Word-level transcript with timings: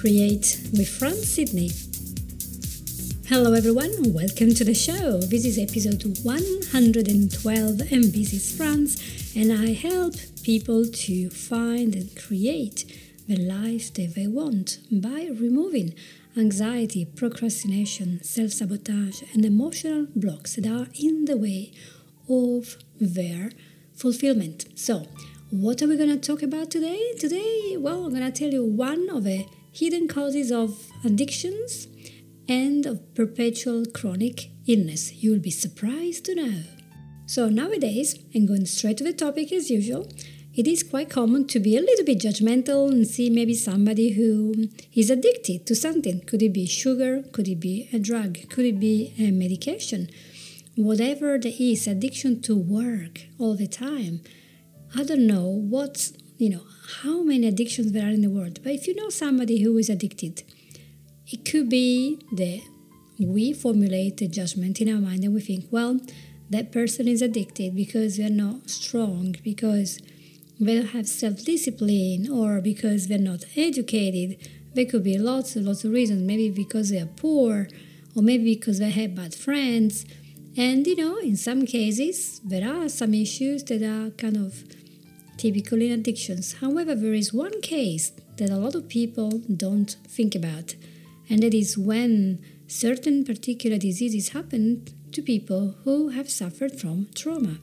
Create 0.00 0.58
with 0.72 0.88
Franz 0.88 1.34
Sidney. 1.34 1.70
Hello, 3.28 3.52
everyone, 3.52 4.14
welcome 4.14 4.54
to 4.54 4.64
the 4.64 4.72
show. 4.72 5.18
This 5.18 5.44
is 5.44 5.58
episode 5.58 6.02
112, 6.22 7.80
and 7.92 8.04
this 8.04 8.32
is 8.32 8.56
Franz, 8.56 8.96
and 9.36 9.52
I 9.52 9.74
help 9.74 10.14
people 10.42 10.86
to 10.86 11.28
find 11.28 11.94
and 11.94 12.16
create 12.16 12.86
the 13.28 13.36
life 13.36 13.92
that 13.92 14.14
they 14.14 14.26
want 14.26 14.78
by 14.90 15.28
removing 15.38 15.94
anxiety, 16.34 17.04
procrastination, 17.04 18.22
self 18.22 18.52
sabotage, 18.52 19.20
and 19.34 19.44
emotional 19.44 20.06
blocks 20.16 20.56
that 20.56 20.66
are 20.66 20.88
in 20.98 21.26
the 21.26 21.36
way 21.36 21.72
of 22.26 22.78
their 22.98 23.50
fulfillment. 23.92 24.64
So, 24.76 25.08
what 25.50 25.82
are 25.82 25.88
we 25.88 25.98
going 25.98 26.08
to 26.08 26.16
talk 26.16 26.42
about 26.42 26.70
today? 26.70 27.12
Today, 27.18 27.76
well, 27.78 28.06
I'm 28.06 28.14
going 28.14 28.32
to 28.32 28.32
tell 28.32 28.50
you 28.50 28.64
one 28.64 29.10
of 29.10 29.24
the 29.24 29.44
hidden 29.72 30.08
causes 30.08 30.50
of 30.50 30.90
addictions 31.04 31.88
and 32.48 32.86
of 32.86 33.14
perpetual 33.14 33.84
chronic 33.86 34.50
illness. 34.66 35.12
You'll 35.22 35.40
be 35.40 35.50
surprised 35.50 36.24
to 36.26 36.34
know. 36.34 36.62
So, 37.26 37.48
nowadays, 37.48 38.16
and 38.34 38.48
going 38.48 38.66
straight 38.66 38.98
to 38.98 39.04
the 39.04 39.12
topic 39.12 39.52
as 39.52 39.70
usual, 39.70 40.08
it 40.54 40.66
is 40.66 40.82
quite 40.82 41.08
common 41.08 41.46
to 41.46 41.60
be 41.60 41.76
a 41.76 41.80
little 41.80 42.04
bit 42.04 42.18
judgmental 42.18 42.90
and 42.90 43.06
see 43.06 43.30
maybe 43.30 43.54
somebody 43.54 44.10
who 44.12 44.68
is 44.94 45.10
addicted 45.10 45.64
to 45.66 45.76
something. 45.76 46.20
Could 46.22 46.42
it 46.42 46.52
be 46.52 46.66
sugar? 46.66 47.22
Could 47.32 47.46
it 47.46 47.60
be 47.60 47.88
a 47.92 48.00
drug? 48.00 48.48
Could 48.48 48.64
it 48.64 48.80
be 48.80 49.14
a 49.18 49.30
medication? 49.30 50.10
Whatever 50.74 51.38
there 51.38 51.52
is, 51.58 51.86
addiction 51.86 52.42
to 52.42 52.56
work 52.56 53.26
all 53.38 53.54
the 53.54 53.68
time 53.68 54.22
I 54.96 55.04
don't 55.04 55.26
know 55.26 55.46
what, 55.46 56.10
you 56.36 56.50
know, 56.50 56.62
how 57.02 57.22
many 57.22 57.46
addictions 57.46 57.92
there 57.92 58.06
are 58.06 58.10
in 58.10 58.20
the 58.20 58.30
world, 58.30 58.60
but 58.62 58.72
if 58.72 58.86
you 58.86 58.94
know 58.94 59.08
somebody 59.08 59.62
who 59.62 59.76
is 59.78 59.88
addicted, 59.88 60.42
it 61.26 61.44
could 61.44 61.68
be 61.68 62.18
that 62.32 62.60
we 63.18 63.52
formulate 63.52 64.20
a 64.22 64.28
judgment 64.28 64.80
in 64.80 64.88
our 64.88 65.00
mind 65.00 65.24
and 65.24 65.34
we 65.34 65.40
think, 65.40 65.66
well, 65.70 66.00
that 66.48 66.72
person 66.72 67.06
is 67.06 67.22
addicted 67.22 67.76
because 67.76 68.16
they're 68.16 68.28
not 68.28 68.68
strong, 68.68 69.36
because 69.44 69.98
they 70.58 70.74
don't 70.74 70.88
have 70.88 71.06
self 71.06 71.44
discipline, 71.44 72.28
or 72.30 72.60
because 72.60 73.06
they're 73.06 73.18
not 73.18 73.44
educated. 73.56 74.48
There 74.74 74.84
could 74.84 75.04
be 75.04 75.18
lots 75.18 75.56
and 75.56 75.66
lots 75.66 75.84
of 75.84 75.92
reasons, 75.92 76.22
maybe 76.22 76.50
because 76.50 76.90
they 76.90 77.00
are 77.00 77.06
poor, 77.06 77.68
or 78.16 78.22
maybe 78.22 78.54
because 78.54 78.78
they 78.78 78.90
have 78.90 79.14
bad 79.14 79.34
friends. 79.34 80.04
And 80.56 80.86
you 80.86 80.96
know, 80.96 81.18
in 81.18 81.36
some 81.36 81.64
cases, 81.66 82.40
there 82.44 82.68
are 82.68 82.88
some 82.88 83.14
issues 83.14 83.62
that 83.64 83.82
are 83.82 84.10
kind 84.10 84.36
of 84.36 84.64
typical 85.40 85.80
in 85.80 85.90
addictions. 85.90 86.56
However, 86.60 86.94
there 86.94 87.14
is 87.14 87.32
one 87.32 87.62
case 87.62 88.12
that 88.36 88.50
a 88.50 88.56
lot 88.56 88.74
of 88.74 88.88
people 88.88 89.30
don't 89.64 89.96
think 90.06 90.34
about, 90.34 90.74
and 91.30 91.42
that 91.42 91.54
is 91.54 91.78
when 91.78 92.44
certain 92.66 93.24
particular 93.24 93.78
diseases 93.78 94.28
happen 94.28 94.84
to 95.12 95.22
people 95.22 95.76
who 95.84 96.10
have 96.10 96.28
suffered 96.28 96.78
from 96.78 97.08
trauma. 97.14 97.56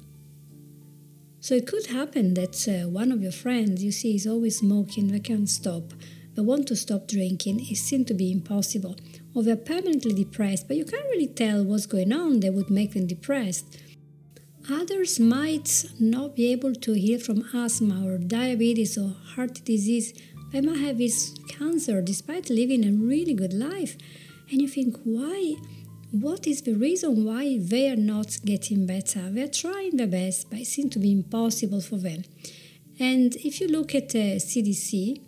So 1.40 1.54
it 1.54 1.68
could 1.68 1.86
happen 1.88 2.34
that 2.34 2.68
uh, 2.68 2.90
one 2.90 3.12
of 3.12 3.22
your 3.22 3.32
friends 3.32 3.84
you 3.84 3.92
see 3.92 4.16
is 4.16 4.26
always 4.26 4.58
smoking, 4.58 5.10
they 5.10 5.20
can't 5.20 5.48
stop, 5.48 5.94
but 6.36 6.46
want 6.46 6.68
to 6.70 6.76
stop 6.76 7.08
drinking, 7.08 7.60
it 7.60 7.78
seems 7.78 8.08
to 8.08 8.16
be 8.16 8.32
impossible. 8.32 8.96
Or 9.36 9.44
they're 9.44 9.56
permanently 9.56 10.14
depressed, 10.14 10.68
but 10.68 10.78
you 10.78 10.84
can't 10.84 11.12
really 11.12 11.28
tell 11.28 11.64
what's 11.64 11.86
going 11.86 12.12
on 12.12 12.40
that 12.40 12.54
would 12.54 12.72
make 12.72 12.94
them 12.94 13.06
depressed. 13.06 13.78
Others 14.70 15.18
might 15.20 15.86
not 15.98 16.36
be 16.36 16.52
able 16.52 16.74
to 16.74 16.92
heal 16.92 17.20
from 17.20 17.48
asthma 17.54 18.06
or 18.06 18.18
diabetes 18.18 18.98
or 18.98 19.16
heart 19.36 19.64
disease. 19.64 20.14
They 20.52 20.60
might 20.60 20.80
have 20.80 20.98
this 20.98 21.34
cancer 21.48 22.02
despite 22.02 22.50
living 22.50 22.84
a 22.86 22.92
really 22.92 23.34
good 23.34 23.54
life. 23.54 23.96
And 24.52 24.62
you 24.62 24.68
think, 24.68 24.98
why? 25.06 25.56
What 26.12 26.48
is 26.48 26.64
the 26.64 26.74
reason 26.74 27.24
why 27.24 27.60
they 27.60 27.90
are 27.90 27.96
not 27.96 28.40
getting 28.44 28.86
better? 28.86 29.30
They're 29.30 29.48
trying 29.48 29.96
their 29.96 30.08
best, 30.08 30.50
but 30.50 30.60
it 30.60 30.68
seems 30.68 30.92
to 30.94 31.00
be 31.00 31.14
impossible 31.14 31.82
for 31.82 31.98
them. 31.98 32.24
And 33.00 33.36
if 33.38 33.62
you 33.62 33.68
look 33.68 33.96
at 33.96 34.10
uh, 34.16 34.20
the 34.20 34.36
CDC, 34.38 35.22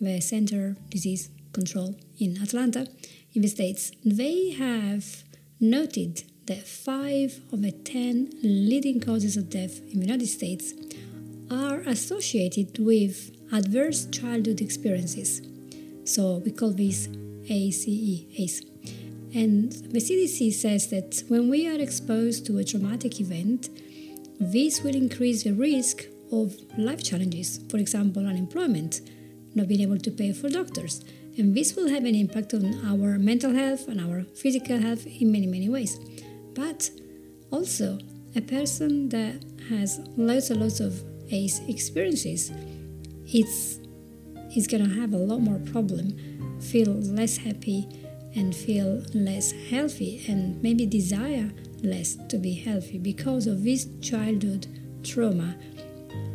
the 0.00 0.20
Center 0.20 0.76
Disease 0.90 1.30
Control 1.52 1.96
in 2.20 2.40
Atlanta, 2.40 2.86
in 3.34 3.42
the 3.42 3.48
States, 3.48 3.90
they 4.04 4.50
have 4.50 5.24
noted 5.60 6.22
that 6.46 6.66
five 6.66 7.40
of 7.52 7.62
the 7.62 7.72
10 7.72 8.30
leading 8.42 9.00
causes 9.00 9.36
of 9.36 9.50
death 9.50 9.80
in 9.92 10.00
the 10.00 10.06
United 10.06 10.28
States 10.28 10.74
are 11.50 11.80
associated 11.80 12.78
with 12.78 13.32
adverse 13.52 14.06
childhood 14.06 14.60
experiences. 14.60 15.42
So 16.04 16.36
we 16.44 16.52
call 16.52 16.70
this 16.70 17.08
ACE, 17.48 17.88
ACE. 17.88 18.62
And 19.34 19.72
the 19.72 19.98
CDC 19.98 20.52
says 20.52 20.88
that 20.90 21.24
when 21.28 21.50
we 21.50 21.68
are 21.68 21.80
exposed 21.80 22.46
to 22.46 22.58
a 22.58 22.64
traumatic 22.64 23.20
event, 23.20 23.68
this 24.38 24.82
will 24.82 24.94
increase 24.94 25.42
the 25.42 25.52
risk 25.52 26.04
of 26.32 26.54
life 26.78 27.02
challenges, 27.02 27.60
for 27.68 27.78
example, 27.78 28.26
unemployment, 28.26 29.00
not 29.54 29.68
being 29.68 29.80
able 29.80 29.98
to 29.98 30.10
pay 30.10 30.32
for 30.32 30.48
doctors. 30.48 31.04
And 31.38 31.54
this 31.54 31.74
will 31.74 31.88
have 31.88 32.04
an 32.04 32.14
impact 32.14 32.54
on 32.54 32.74
our 32.86 33.18
mental 33.18 33.52
health 33.52 33.88
and 33.88 34.00
our 34.00 34.22
physical 34.34 34.78
health 34.78 35.06
in 35.06 35.32
many, 35.32 35.46
many 35.46 35.68
ways 35.68 35.98
but 36.56 36.90
also 37.52 37.98
a 38.34 38.40
person 38.40 39.08
that 39.10 39.44
has 39.68 40.00
lots 40.16 40.50
and 40.50 40.60
lots 40.60 40.80
of 40.80 41.04
ACE 41.30 41.60
experiences, 41.68 42.50
it's 43.26 43.78
is 44.56 44.66
gonna 44.66 44.88
have 44.88 45.12
a 45.12 45.18
lot 45.18 45.40
more 45.40 45.58
problem, 45.70 46.16
feel 46.60 46.92
less 46.92 47.36
happy, 47.36 47.86
and 48.34 48.54
feel 48.54 49.02
less 49.12 49.52
healthy, 49.70 50.24
and 50.28 50.60
maybe 50.62 50.86
desire 50.86 51.52
less 51.82 52.16
to 52.28 52.38
be 52.38 52.54
healthy 52.54 52.96
because 52.98 53.46
of 53.46 53.62
this 53.62 53.86
childhood 54.00 54.66
trauma, 55.02 55.54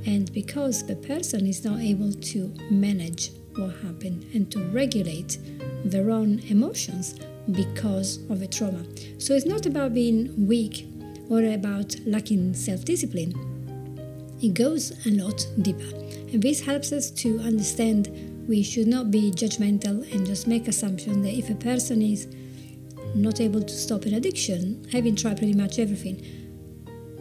and 0.06 0.32
because 0.34 0.86
the 0.86 0.96
person 0.96 1.48
is 1.48 1.66
not 1.66 1.80
able 1.80 2.12
to 2.14 2.53
manage 2.70 3.32
what 3.56 3.76
happened 3.84 4.26
and 4.34 4.52
to 4.52 4.59
regulate 4.68 5.40
their 5.84 6.12
own 6.12 6.40
emotions 6.50 7.16
because 7.52 8.19
of 8.29 8.41
a 8.41 8.47
trauma. 8.47 8.84
So 9.18 9.34
it's 9.34 9.46
not 9.46 9.66
about 9.66 9.94
being 9.94 10.47
weak 10.47 10.88
or 11.29 11.44
about 11.44 11.96
lacking 12.06 12.53
self 12.53 12.85
discipline. 12.85 13.34
It 14.41 14.53
goes 14.53 14.91
a 15.06 15.12
lot 15.12 15.46
deeper. 15.62 15.96
And 16.34 16.41
this 16.41 16.62
helps 16.62 16.91
us 16.91 17.12
to 17.12 17.40
understand 17.40 18.09
we 18.47 18.63
should 18.63 18.88
not 18.88 19.12
be 19.12 19.31
judgmental 19.31 20.12
and 20.13 20.25
just 20.25 20.47
make 20.47 20.68
assumptions 20.68 21.24
that 21.24 21.34
if 21.34 21.50
a 21.50 21.56
person 21.56 22.02
is 22.02 22.28
not 23.13 23.40
able 23.40 23.62
to 23.62 23.73
stop 23.73 24.06
an 24.06 24.13
addiction, 24.13 24.85
having 24.91 25.16
tried 25.16 25.38
pretty 25.38 25.53
much 25.53 25.79
everything, 25.79 26.23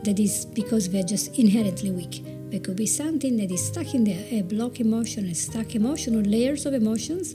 that 0.04 0.18
is 0.18 0.46
because 0.46 0.88
they're 0.88 1.02
just 1.02 1.38
inherently 1.38 1.90
weak. 1.90 2.24
There 2.50 2.60
could 2.60 2.76
be 2.76 2.86
something 2.86 3.36
that 3.36 3.50
is 3.50 3.64
stuck 3.64 3.94
in 3.94 4.04
there, 4.04 4.24
a 4.30 4.42
block 4.42 4.80
emotion, 4.80 5.26
a 5.26 5.34
stuck 5.34 5.74
emotion, 5.74 6.16
or 6.18 6.22
layers 6.22 6.66
of 6.66 6.74
emotions 6.74 7.34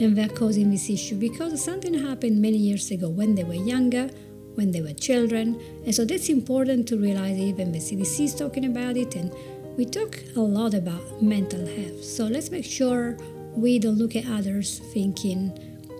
and 0.00 0.16
they're 0.16 0.28
causing 0.28 0.70
this 0.70 0.88
issue 0.88 1.16
because 1.16 1.62
something 1.62 1.94
happened 1.94 2.40
many 2.40 2.56
years 2.56 2.90
ago 2.90 3.08
when 3.08 3.34
they 3.34 3.44
were 3.44 3.54
younger, 3.54 4.08
when 4.54 4.70
they 4.70 4.80
were 4.80 4.92
children. 4.92 5.60
And 5.84 5.94
so 5.94 6.04
that's 6.04 6.28
important 6.28 6.88
to 6.88 6.96
realize 6.96 7.36
even 7.38 7.72
the 7.72 7.78
CDC 7.78 8.24
is 8.24 8.34
talking 8.34 8.66
about 8.66 8.96
it 8.96 9.14
and 9.16 9.32
we 9.76 9.84
talk 9.84 10.18
a 10.36 10.40
lot 10.40 10.74
about 10.74 11.22
mental 11.22 11.64
health. 11.66 12.02
So 12.04 12.24
let's 12.24 12.50
make 12.50 12.64
sure 12.64 13.16
we 13.54 13.78
don't 13.78 13.98
look 13.98 14.16
at 14.16 14.26
others 14.26 14.80
thinking, 14.92 15.56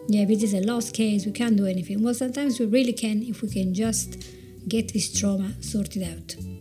yeah, 0.09 0.25
this 0.25 0.42
is 0.42 0.54
a 0.54 0.60
lost 0.60 0.94
case, 0.94 1.26
we 1.26 1.32
can't 1.32 1.56
do 1.56 1.66
anything. 1.66 2.03
Well, 2.03 2.15
sometimes 2.15 2.59
we 2.59 2.66
really 2.66 2.92
can 2.92 3.22
if 3.22 3.42
we 3.42 3.48
can 3.48 3.75
just 3.75 4.25
get 4.69 4.92
this 4.92 5.12
trauma 5.19 5.53
sorted 5.60 6.03
out. 6.03 6.57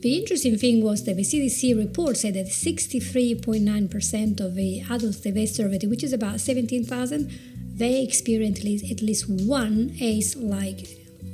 The 0.00 0.16
interesting 0.16 0.56
thing 0.56 0.84
was 0.84 1.04
that 1.04 1.16
the 1.16 1.22
CDC 1.22 1.76
report 1.76 2.16
said 2.16 2.34
that 2.34 2.46
63.9% 2.46 4.40
of 4.40 4.54
the 4.54 4.80
adults 4.88 5.18
they 5.18 5.46
surveyed, 5.46 5.90
which 5.90 6.04
is 6.04 6.12
about 6.12 6.40
17,000, 6.40 7.32
they 7.74 8.02
experienced 8.02 8.62
at 8.64 9.02
least 9.02 9.28
one 9.28 9.96
ACE-like 10.00 10.86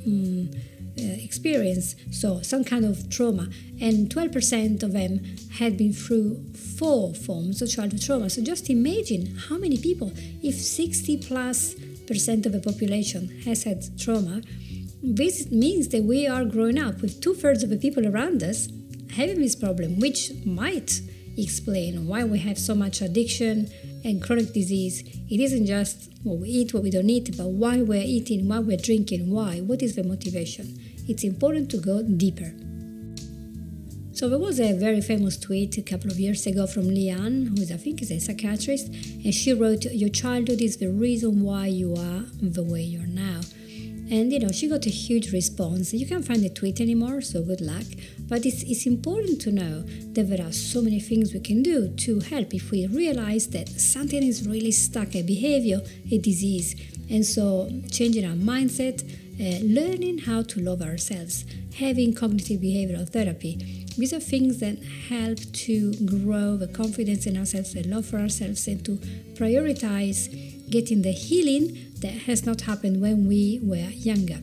um, 0.07 0.49
uh, 0.97 1.03
experience, 1.23 1.95
so 2.11 2.41
some 2.41 2.63
kind 2.63 2.85
of 2.85 3.07
trauma, 3.09 3.49
and 3.79 4.09
12% 4.09 4.81
of 4.81 4.93
them 4.93 5.19
had 5.59 5.77
been 5.77 5.93
through 5.93 6.43
four 6.79 7.13
forms 7.13 7.61
of 7.61 7.69
childhood 7.69 8.01
trauma. 8.01 8.29
So 8.31 8.41
just 8.41 8.69
imagine 8.69 9.35
how 9.47 9.57
many 9.57 9.77
people, 9.77 10.11
if 10.41 10.55
60 10.55 11.17
plus 11.17 11.75
percent 12.07 12.45
of 12.45 12.51
the 12.51 12.61
population 12.61 13.41
has 13.41 13.63
had 13.63 13.83
trauma, 13.99 14.41
this 15.13 15.51
means 15.51 15.89
that 15.89 16.03
we 16.03 16.25
are 16.25 16.43
growing 16.45 16.79
up 16.79 17.01
with 17.01 17.21
two 17.21 17.35
thirds 17.35 17.61
of 17.61 17.69
the 17.69 17.77
people 17.77 18.07
around 18.07 18.41
us 18.41 18.69
having 19.11 19.39
this 19.39 19.55
problem, 19.55 19.99
which 19.99 20.31
might 20.45 20.99
explain 21.37 22.07
why 22.07 22.23
we 22.23 22.39
have 22.39 22.57
so 22.57 22.73
much 22.73 23.01
addiction 23.01 23.69
and 24.03 24.23
chronic 24.23 24.51
disease. 24.51 25.03
It 25.29 25.39
isn't 25.39 25.67
just 25.67 26.09
what 26.23 26.39
we 26.39 26.49
eat, 26.49 26.73
what 26.73 26.81
we 26.81 26.89
don't 26.89 27.09
eat, 27.09 27.37
but 27.37 27.49
why 27.49 27.81
we're 27.81 28.01
eating, 28.01 28.47
why 28.47 28.59
we're 28.59 28.77
drinking, 28.77 29.29
why, 29.29 29.59
what 29.59 29.83
is 29.83 29.95
the 29.95 30.03
motivation. 30.03 30.79
It's 31.07 31.23
important 31.23 31.69
to 31.71 31.77
go 31.77 32.01
deeper. 32.01 32.51
So 34.13 34.29
there 34.29 34.39
was 34.39 34.59
a 34.59 34.73
very 34.73 35.01
famous 35.01 35.37
tweet 35.37 35.77
a 35.77 35.81
couple 35.81 36.09
of 36.09 36.19
years 36.19 36.47
ago 36.47 36.65
from 36.65 36.85
Leanne, 36.85 37.49
who 37.49 37.61
is 37.61 37.71
I 37.71 37.77
think 37.77 38.01
is 38.01 38.11
a 38.11 38.19
psychiatrist, 38.19 38.87
and 38.87 39.33
she 39.33 39.53
wrote, 39.53 39.83
"Your 39.85 40.09
childhood 40.09 40.61
is 40.61 40.77
the 40.77 40.89
reason 40.89 41.41
why 41.41 41.67
you 41.67 41.93
are 41.95 42.25
the 42.41 42.63
way 42.63 42.81
you 42.81 43.01
are 43.01 43.07
now." 43.07 43.41
And 44.11 44.31
you 44.31 44.39
know, 44.39 44.49
she 44.49 44.69
got 44.69 44.85
a 44.85 44.89
huge 44.89 45.31
response. 45.33 45.93
You 45.93 46.05
can't 46.05 46.25
find 46.25 46.43
the 46.43 46.49
tweet 46.49 46.79
anymore, 46.79 47.21
so 47.21 47.41
good 47.41 47.61
luck. 47.61 47.85
But 48.27 48.45
it's, 48.45 48.61
it's 48.63 48.85
important 48.85 49.41
to 49.41 49.51
know 49.51 49.81
that 50.13 50.29
there 50.29 50.45
are 50.45 50.51
so 50.51 50.81
many 50.81 50.99
things 50.99 51.33
we 51.33 51.39
can 51.39 51.63
do 51.63 51.89
to 51.89 52.19
help 52.19 52.53
if 52.53 52.71
we 52.71 52.85
realize 52.87 53.47
that 53.47 53.69
something 53.69 54.21
is 54.21 54.47
really 54.47 54.71
stuck, 54.71 55.15
a 55.15 55.23
behavior, 55.23 55.81
a 56.11 56.17
disease. 56.19 56.75
And 57.09 57.25
so, 57.25 57.69
changing 57.91 58.25
our 58.25 58.35
mindset, 58.35 59.03
uh, 59.39 59.63
learning 59.63 60.19
how 60.19 60.43
to 60.43 60.59
love 60.59 60.81
ourselves, 60.81 61.45
having 61.77 62.13
cognitive 62.13 62.61
behavioral 62.61 63.07
therapy, 63.09 63.85
these 63.97 64.13
are 64.13 64.19
things 64.19 64.59
that 64.59 64.77
help 65.09 65.39
to 65.39 65.93
grow 66.05 66.57
the 66.57 66.67
confidence 66.67 67.25
in 67.25 67.37
ourselves, 67.37 67.73
the 67.73 67.83
love 67.83 68.05
for 68.05 68.17
ourselves, 68.17 68.67
and 68.67 68.83
to 68.85 68.97
prioritize 69.35 70.54
getting 70.69 71.01
the 71.01 71.11
healing 71.11 71.77
that 71.99 72.13
has 72.27 72.45
not 72.45 72.61
happened 72.61 73.01
when 73.01 73.27
we 73.27 73.59
were 73.63 73.89
younger. 73.91 74.39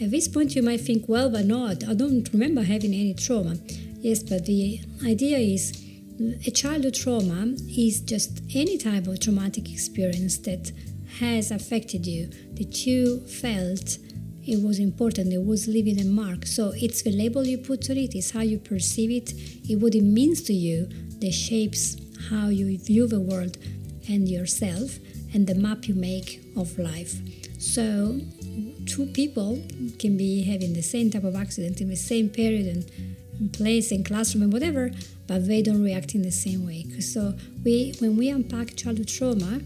At 0.00 0.10
this 0.10 0.26
point, 0.28 0.56
you 0.56 0.62
might 0.62 0.80
think, 0.80 1.08
well, 1.08 1.30
but 1.30 1.44
no, 1.44 1.66
I 1.66 1.74
don't 1.74 2.28
remember 2.32 2.62
having 2.62 2.92
any 2.92 3.14
trauma. 3.14 3.56
Yes, 3.98 4.22
but 4.22 4.46
the 4.46 4.80
idea 5.06 5.38
is 5.38 5.72
a 6.46 6.50
childhood 6.50 6.94
trauma 6.94 7.54
is 7.68 8.00
just 8.00 8.42
any 8.54 8.78
type 8.78 9.06
of 9.06 9.20
traumatic 9.20 9.70
experience 9.70 10.38
that 10.38 10.72
has 11.20 11.50
affected 11.50 12.06
you, 12.06 12.26
that 12.54 12.86
you 12.86 13.20
felt 13.26 13.98
it 14.44 14.60
was 14.60 14.80
important, 14.80 15.32
it 15.32 15.44
was 15.44 15.68
leaving 15.68 16.00
a 16.00 16.04
mark. 16.04 16.46
So 16.46 16.72
it's 16.74 17.02
the 17.02 17.12
label 17.12 17.46
you 17.46 17.58
put 17.58 17.88
on 17.90 17.96
it, 17.96 18.14
it's 18.14 18.32
how 18.32 18.40
you 18.40 18.58
perceive 18.58 19.10
it, 19.10 19.32
it 19.70 19.76
what 19.76 19.94
it 19.94 20.02
means 20.02 20.42
to 20.42 20.52
you 20.52 20.88
that 21.20 21.32
shapes 21.32 21.96
how 22.28 22.48
you 22.48 22.78
view 22.78 23.06
the 23.06 23.20
world 23.20 23.56
and 24.08 24.28
yourself 24.28 24.98
and 25.34 25.46
the 25.46 25.54
map 25.54 25.88
you 25.88 25.94
make 25.94 26.42
of 26.56 26.78
life. 26.78 27.14
So 27.58 28.20
two 28.86 29.06
people 29.06 29.62
can 29.98 30.16
be 30.16 30.42
having 30.42 30.72
the 30.72 30.82
same 30.82 31.10
type 31.10 31.24
of 31.24 31.36
accident 31.36 31.80
in 31.80 31.88
the 31.88 31.96
same 31.96 32.28
period 32.28 32.66
and 32.66 33.52
place 33.52 33.90
and 33.90 34.04
classroom 34.04 34.42
and 34.44 34.52
whatever, 34.52 34.90
but 35.26 35.46
they 35.46 35.62
don't 35.62 35.82
react 35.82 36.14
in 36.14 36.22
the 36.22 36.32
same 36.32 36.66
way. 36.66 36.84
So 37.00 37.34
we 37.64 37.94
when 38.00 38.16
we 38.16 38.28
unpack 38.28 38.76
childhood 38.76 39.08
trauma, 39.08 39.60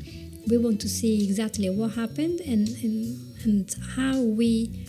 we 0.46 0.56
want 0.58 0.80
to 0.82 0.88
see 0.88 1.24
exactly 1.24 1.68
what 1.70 1.92
happened 1.92 2.40
and, 2.40 2.68
and 2.84 3.26
and 3.44 3.74
how 3.96 4.20
we 4.20 4.86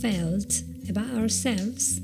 felt 0.00 0.62
about 0.88 1.10
ourselves, 1.14 2.00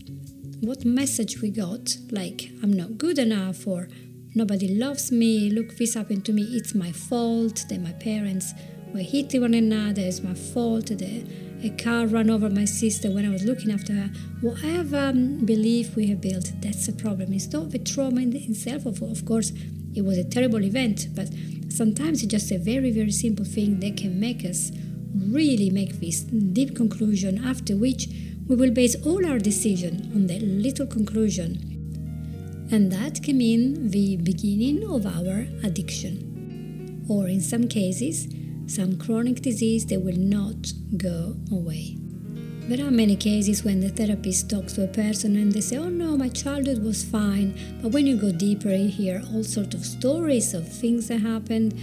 what 0.61 0.85
message 0.85 1.41
we 1.41 1.51
got, 1.51 1.97
like 2.11 2.51
I'm 2.63 2.73
not 2.73 2.99
good 2.99 3.19
enough 3.19 3.67
or 3.67 3.89
nobody 4.35 4.75
loves 4.75 5.13
me, 5.13 5.51
look, 5.51 5.77
this 5.77 5.95
happened 5.95 6.25
to 6.27 6.33
me, 6.33 6.43
it's 6.43 6.75
my 6.75 6.93
fault 6.93 7.65
that 7.69 7.81
my 7.81 7.93
parents 7.93 8.53
were 8.93 9.01
hitting 9.01 9.41
one 9.41 9.55
another, 9.55 10.03
it's 10.03 10.23
my 10.23 10.35
fault 10.35 10.87
that 10.87 11.27
a 11.63 11.71
car 11.83 12.07
ran 12.07 12.31
over 12.31 12.51
my 12.51 12.65
sister 12.65 13.11
when 13.11 13.25
I 13.25 13.31
was 13.31 13.45
looking 13.45 13.71
after 13.71 13.93
her. 13.95 14.11
Whatever 14.41 14.99
um, 14.99 15.45
belief 15.47 15.97
we 15.97 16.09
have 16.09 16.21
built, 16.21 16.53
that's 16.61 16.87
a 16.89 16.93
problem. 16.93 17.33
It's 17.33 17.51
not 17.53 17.71
the 17.71 17.79
trauma 17.79 18.21
in 18.21 18.37
itself, 18.37 18.87
of, 18.87 19.01
of 19.03 19.25
course, 19.25 19.53
it 19.95 20.05
was 20.05 20.19
a 20.19 20.25
terrible 20.25 20.63
event, 20.63 21.09
but 21.15 21.29
sometimes 21.71 22.23
it's 22.23 22.31
just 22.31 22.51
a 22.51 22.59
very, 22.59 22.91
very 22.91 23.13
simple 23.13 23.45
thing 23.45 23.81
that 23.81 23.97
can 23.97 24.21
make 24.21 24.45
us 24.45 24.73
really 25.31 25.71
make 25.71 26.01
this 26.01 26.21
deep 26.23 26.77
conclusion 26.77 27.45
after 27.45 27.77
which 27.77 28.09
we 28.47 28.57
will 28.57 28.73
base 28.73 28.97
all 29.07 29.25
our 29.25 29.39
decision 29.39 30.11
on 30.15 30.27
that 30.27 30.43
little 30.43 30.87
conclusion 30.87 31.74
and 32.70 32.90
that 32.93 33.22
can 33.22 33.38
mean 33.38 33.90
the 33.90 34.16
beginning 34.16 34.88
of 34.88 35.06
our 35.06 35.46
addiction. 35.62 37.05
Or 37.08 37.28
in 37.28 37.40
some 37.40 37.69
cases 37.69 38.28
some 38.66 38.96
chronic 38.96 39.43
disease 39.43 39.84
that 39.87 40.00
will 40.00 40.16
not 40.16 40.72
go 40.96 41.37
away. 41.52 41.99
There 42.66 42.87
are 42.87 42.90
many 42.90 43.14
cases 43.14 43.62
when 43.62 43.81
the 43.81 43.90
therapist 43.90 44.49
talks 44.49 44.72
to 44.75 44.84
a 44.84 44.88
person 44.88 45.37
and 45.37 45.52
they 45.52 45.61
say, 45.61 45.76
Oh 45.76 45.90
no, 45.90 46.16
my 46.16 46.31
childhood 46.31 46.82
was 46.82 47.05
fine. 47.05 47.58
But 47.82 47.93
when 47.93 48.06
you 48.06 48.16
go 48.16 48.32
deeper, 48.32 48.70
you 48.70 48.88
hear 48.88 49.22
all 49.32 49.44
sorts 49.44 49.75
of 49.75 49.84
stories 49.84 50.55
of 50.55 50.66
things 50.66 51.08
that 51.08 51.20
happened. 51.20 51.75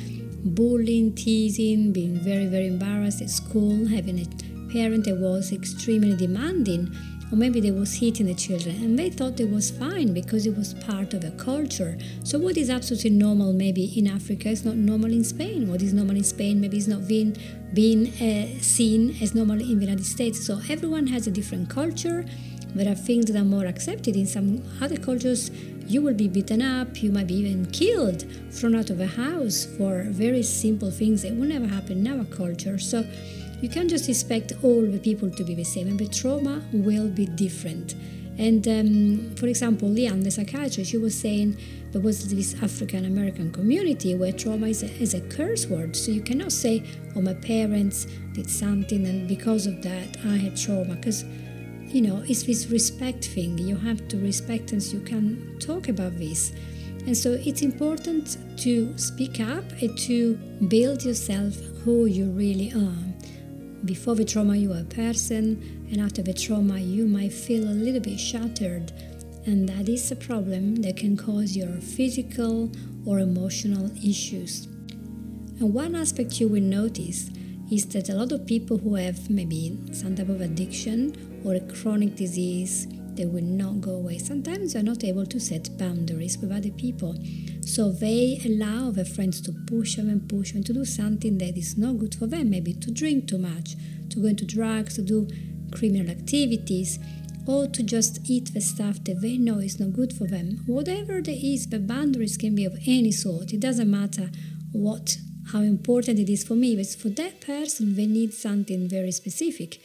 Bullying, 0.44 1.14
teasing, 1.14 1.94
being 1.94 2.16
very, 2.16 2.48
very 2.48 2.66
embarrassed 2.66 3.22
at 3.22 3.30
school, 3.30 3.86
having 3.86 4.18
a 4.18 4.74
parent 4.74 5.06
that 5.06 5.18
was 5.18 5.52
extremely 5.52 6.16
demanding, 6.16 6.92
or 7.32 7.38
maybe 7.38 7.62
they 7.62 7.72
was 7.72 7.94
hitting 7.96 8.26
the 8.26 8.34
children, 8.34 8.76
and 8.84 9.00
they 9.00 9.10
thought 9.10 9.40
it 9.40 9.50
was 9.50 9.72
fine 9.72 10.14
because 10.14 10.46
it 10.46 10.56
was 10.56 10.74
part 10.74 11.14
of 11.14 11.24
a 11.24 11.32
culture. 11.32 11.98
So 12.24 12.38
what 12.38 12.58
is 12.58 12.70
absolutely 12.70 13.12
normal 13.12 13.54
maybe 13.54 13.86
in 13.98 14.08
Africa 14.08 14.50
is 14.50 14.66
not 14.66 14.76
normal 14.76 15.12
in 15.12 15.24
Spain. 15.24 15.70
What 15.70 15.82
is 15.82 15.94
normal 15.94 16.18
in 16.18 16.24
Spain 16.24 16.60
maybe 16.60 16.78
is 16.78 16.88
not 16.88 17.08
being 17.08 17.38
being 17.74 18.08
uh, 18.16 18.62
seen 18.62 19.16
as 19.22 19.34
normal 19.34 19.60
in 19.62 19.80
the 19.80 19.86
United 19.86 20.06
States. 20.06 20.46
So 20.46 20.60
everyone 20.70 21.08
has 21.08 21.28
a 21.28 21.32
different 21.32 21.70
culture. 21.70 22.26
There 22.76 22.92
are 22.92 22.96
things 22.96 23.26
that 23.26 23.38
are 23.38 23.46
more 23.46 23.66
accepted 23.66 24.16
in 24.16 24.26
some 24.26 24.62
other 24.82 24.98
cultures 24.98 25.52
you 25.92 26.02
will 26.02 26.14
be 26.14 26.30
beaten 26.30 26.62
up, 26.62 27.04
you 27.04 27.12
might 27.12 27.28
be 27.28 27.34
even 27.36 27.66
killed, 27.66 28.24
thrown 28.50 28.76
out 28.76 28.90
of 28.90 29.02
a 29.02 29.06
house 29.06 29.66
for 29.78 30.04
very 30.04 30.42
simple 30.42 30.90
things 30.90 31.24
that 31.24 31.36
will 31.36 31.48
never 31.48 31.68
happen 31.68 32.06
in 32.06 32.20
our 32.20 32.24
culture. 32.26 32.78
So 32.78 33.06
you 33.62 33.70
can't 33.70 33.90
just 33.90 34.10
expect 34.10 34.54
all 34.64 34.82
the 34.82 35.00
people 35.00 35.30
to 35.30 35.44
be 35.44 35.56
the 35.56 35.64
same, 35.64 35.88
and 35.88 36.00
the 36.00 36.08
trauma 36.08 36.62
will 36.74 37.08
be 37.08 37.26
different. 37.26 37.96
And 38.38 38.68
um, 38.68 39.36
for 39.36 39.48
example, 39.48 39.88
Leanne, 39.90 40.24
the 40.24 40.32
psychiatrist, 40.32 40.90
she 40.90 40.98
was 40.98 41.20
saying 41.20 41.58
there 41.92 42.02
was 42.02 42.34
this 42.34 42.56
African 42.64 43.06
American 43.06 43.52
community 43.52 44.16
where 44.16 44.32
trauma 44.32 44.68
is 44.68 44.82
a, 44.84 44.92
is 45.00 45.14
a 45.14 45.22
curse 45.22 45.68
word. 45.68 45.96
So 45.96 46.12
you 46.12 46.22
cannot 46.22 46.52
say, 46.52 46.84
oh, 47.16 47.22
my 47.22 47.34
parents 47.36 48.08
did 48.34 48.50
something, 48.50 49.06
and 49.06 49.28
because 49.28 49.68
of 49.68 49.82
that, 49.84 50.18
I 50.26 50.38
had 50.38 50.58
trauma. 50.58 50.96
Because 50.96 51.24
you 51.94 52.02
know, 52.02 52.24
it's 52.26 52.44
this 52.44 52.68
respect 52.68 53.26
thing. 53.26 53.58
You 53.58 53.76
have 53.76 54.08
to 54.08 54.18
respect 54.18 54.72
us. 54.74 54.94
You 54.94 55.02
can 55.02 55.58
talk 55.60 55.90
about 55.90 56.18
this. 56.18 56.54
And 57.06 57.18
so 57.18 57.34
it's 57.34 57.62
important 57.62 58.38
to 58.60 58.98
speak 58.98 59.40
up 59.40 59.64
and 59.82 59.98
to 60.00 60.36
build 60.70 61.04
yourself 61.04 61.56
who 61.84 62.06
you 62.06 62.32
really 62.32 62.72
are. 62.74 63.11
Before 63.84 64.14
the 64.14 64.26
trauma, 64.26 64.56
you 64.56 64.74
are 64.74 64.82
a 64.82 64.84
person, 64.84 65.88
and 65.92 66.00
after 66.00 66.22
the 66.22 66.34
trauma, 66.34 66.80
you 66.80 67.08
might 67.08 67.34
feel 67.34 67.64
a 67.64 67.74
little 67.74 68.00
bit 68.00 68.20
shattered. 68.20 68.92
And 69.48 69.68
that 69.70 69.90
is 69.90 70.12
a 70.12 70.16
problem 70.16 70.76
that 70.84 70.98
can 70.98 71.18
cause 71.18 71.58
your 71.58 71.82
physical 71.82 72.72
or 73.08 73.20
emotional 73.20 73.90
issues. 73.98 74.68
And 75.60 75.74
one 75.74 75.96
aspect 75.96 76.40
you 76.40 76.48
will 76.48 76.62
notice 76.62 77.32
is 77.72 77.88
that 77.88 78.10
a 78.10 78.14
lot 78.14 78.32
of 78.32 78.46
people 78.46 78.78
who 78.78 78.96
have 78.96 79.32
maybe 79.32 79.80
some 79.94 80.16
type 80.16 80.30
of 80.30 80.42
addiction 80.42 81.42
or 81.44 81.56
a 81.56 81.60
chronic 81.62 82.16
disease 82.16 82.88
they 83.16 83.26
will 83.26 83.44
not 83.44 83.82
go 83.82 83.92
away. 83.92 84.18
Sometimes 84.18 84.74
they're 84.74 84.84
not 84.84 85.04
able 85.04 85.26
to 85.26 85.40
set 85.40 85.78
boundaries 85.78 86.38
with 86.38 86.52
other 86.52 86.72
people. 86.72 87.16
So 87.62 87.92
they 87.92 88.42
allow 88.46 88.92
their 88.92 89.06
friends 89.06 89.42
to 89.42 89.52
push 89.68 89.96
them 89.96 90.10
and 90.10 90.28
push 90.28 90.54
them 90.54 90.64
to 90.64 90.74
do 90.74 90.86
something 90.86 91.38
that 91.40 91.58
is 91.58 91.78
not 91.78 91.98
good 91.98 92.16
for 92.16 92.28
them, 92.28 92.50
maybe 92.50 92.74
to 92.74 92.92
drink 92.92 93.28
too 93.28 93.38
much, 93.38 93.76
to 94.10 94.20
go 94.20 94.28
into 94.28 94.46
drugs, 94.46 94.96
to 94.96 95.02
do 95.02 95.28
criminal 95.72 96.10
activities, 96.10 97.00
or 97.48 97.68
to 97.68 97.84
just 97.84 98.20
eat 98.30 98.54
the 98.54 98.62
stuff 98.62 99.04
that 99.06 99.22
they 99.22 99.38
know 99.38 99.60
is 99.60 99.80
not 99.80 99.94
good 99.94 100.14
for 100.14 100.28
them. 100.28 100.60
Whatever 100.66 101.22
there 101.22 101.36
is, 101.38 101.68
the 101.68 101.80
boundaries 101.80 102.38
can 102.38 102.56
be 102.56 102.66
of 102.66 102.78
any 102.86 103.12
sort. 103.12 103.54
It 103.54 103.60
doesn't 103.60 103.90
matter 103.90 104.30
what 104.72 105.18
how 105.52 105.62
important 105.62 106.20
it 106.20 106.30
is 106.30 106.44
for 106.44 106.56
me, 106.56 106.76
but 106.76 106.88
for 106.88 107.10
that 107.10 107.42
person 107.42 107.96
they 107.96 108.06
need 108.06 108.34
something 108.34 108.88
very 108.88 109.12
specific. 109.12 109.80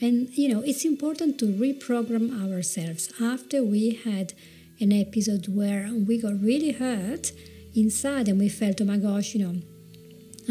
And 0.00 0.30
you 0.36 0.48
know, 0.48 0.62
it's 0.64 0.84
important 0.84 1.38
to 1.40 1.46
reprogram 1.46 2.30
ourselves 2.42 3.12
after 3.20 3.62
we 3.62 4.00
had 4.04 4.32
an 4.80 4.92
episode 4.92 5.46
where 5.48 5.90
we 5.92 6.18
got 6.18 6.40
really 6.40 6.72
hurt 6.72 7.32
inside 7.74 8.28
and 8.28 8.38
we 8.38 8.48
felt, 8.48 8.80
oh 8.80 8.84
my 8.84 8.96
gosh, 8.96 9.34
you 9.34 9.46
know, 9.46 9.60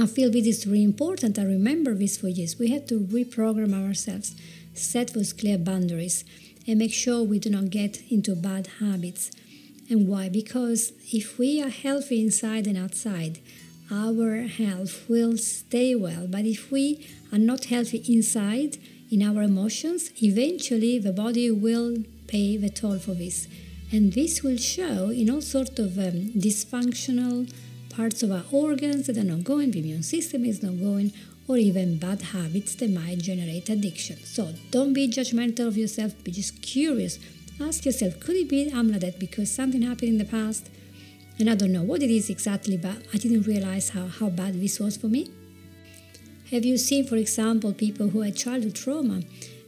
I 0.01 0.05
feel 0.05 0.31
this 0.31 0.45
is 0.45 0.67
really 0.67 0.83
important. 0.83 1.39
I 1.39 1.43
remember 1.43 1.93
this 1.95 2.17
for 2.17 2.27
years. 2.27 2.59
We 2.59 2.69
had 2.69 2.87
to 2.89 2.99
reprogram 2.99 3.73
ourselves, 3.73 4.35
set 4.73 5.13
those 5.13 5.33
clear 5.33 5.57
boundaries, 5.57 6.23
and 6.67 6.77
make 6.77 6.93
sure 6.93 7.23
we 7.23 7.39
do 7.39 7.49
not 7.49 7.71
get 7.71 8.03
into 8.11 8.35
bad 8.35 8.67
habits. 8.79 9.31
And 9.89 10.07
why? 10.07 10.29
Because 10.29 10.93
if 11.11 11.39
we 11.39 11.61
are 11.61 11.69
healthy 11.69 12.21
inside 12.21 12.67
and 12.67 12.77
outside, 12.77 13.39
our 13.91 14.41
health 14.41 15.09
will 15.09 15.37
stay 15.37 15.95
well. 15.95 16.27
But 16.29 16.45
if 16.45 16.71
we 16.71 17.07
are 17.33 17.39
not 17.39 17.65
healthy 17.65 18.03
inside, 18.07 18.77
in 19.11 19.23
our 19.23 19.41
emotions, 19.43 20.11
eventually 20.21 20.99
the 20.99 21.11
body 21.11 21.49
will 21.49 21.97
pay 22.27 22.57
the 22.57 22.69
toll 22.69 22.99
for 22.99 23.13
this. 23.13 23.47
And 23.91 24.13
this 24.13 24.43
will 24.43 24.57
show 24.57 25.09
in 25.09 25.29
all 25.31 25.41
sorts 25.41 25.79
of 25.79 25.97
um, 25.97 26.31
dysfunctional 26.37 27.51
parts 27.89 28.21
of 28.21 28.31
our 28.31 28.43
organs 28.51 29.07
that 29.07 29.17
are 29.17 29.23
not 29.23 29.43
going, 29.43 29.71
the 29.71 29.79
immune 29.79 30.03
system 30.03 30.45
is 30.45 30.61
not 30.61 30.79
going, 30.79 31.11
or 31.47 31.57
even 31.57 31.97
bad 31.97 32.21
habits 32.21 32.75
that 32.75 32.91
might 32.91 33.17
generate 33.17 33.67
addiction. 33.69 34.17
So 34.23 34.53
don't 34.69 34.93
be 34.93 35.07
judgmental 35.07 35.67
of 35.67 35.75
yourself, 35.75 36.13
be 36.23 36.31
just 36.31 36.61
curious. 36.61 37.17
Ask 37.59 37.85
yourself, 37.85 38.19
could 38.19 38.35
it 38.35 38.47
be 38.47 38.71
I'm 38.71 38.91
like 38.91 39.01
that 39.01 39.19
because 39.19 39.51
something 39.51 39.81
happened 39.81 40.09
in 40.09 40.17
the 40.19 40.25
past? 40.25 40.69
And 41.39 41.49
I 41.49 41.55
don't 41.55 41.71
know 41.71 41.83
what 41.83 42.03
it 42.03 42.11
is 42.11 42.29
exactly, 42.29 42.77
but 42.77 42.97
I 43.13 43.17
didn't 43.17 43.47
realize 43.47 43.89
how, 43.89 44.07
how 44.07 44.29
bad 44.29 44.61
this 44.61 44.79
was 44.79 44.97
for 44.97 45.07
me. 45.07 45.31
Have 46.51 46.65
you 46.65 46.79
seen, 46.79 47.05
for 47.05 47.15
example, 47.15 47.73
people 47.73 48.09
who 48.09 48.21
had 48.21 48.35
childhood 48.35 48.73
trauma 48.73 49.21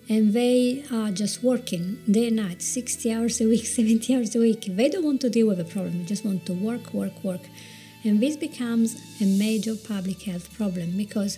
and 0.09 0.33
they 0.33 0.83
are 0.91 1.11
just 1.11 1.43
working 1.43 2.01
day 2.09 2.25
and 2.27 2.37
night, 2.37 2.63
60 2.63 3.13
hours 3.13 3.39
a 3.39 3.45
week, 3.45 3.65
70 3.77 4.15
hours 4.15 4.35
a 4.35 4.39
week? 4.39 4.65
They 4.67 4.89
don't 4.89 5.05
want 5.05 5.21
to 5.21 5.29
deal 5.29 5.45
with 5.45 5.59
a 5.59 5.63
problem, 5.63 5.99
they 5.99 6.05
just 6.05 6.25
want 6.25 6.47
to 6.47 6.53
work, 6.53 6.91
work, 6.91 7.23
work. 7.23 7.41
And 8.03 8.19
this 8.19 8.35
becomes 8.35 8.95
a 9.21 9.25
major 9.25 9.75
public 9.75 10.23
health 10.23 10.51
problem 10.57 10.97
because 10.97 11.37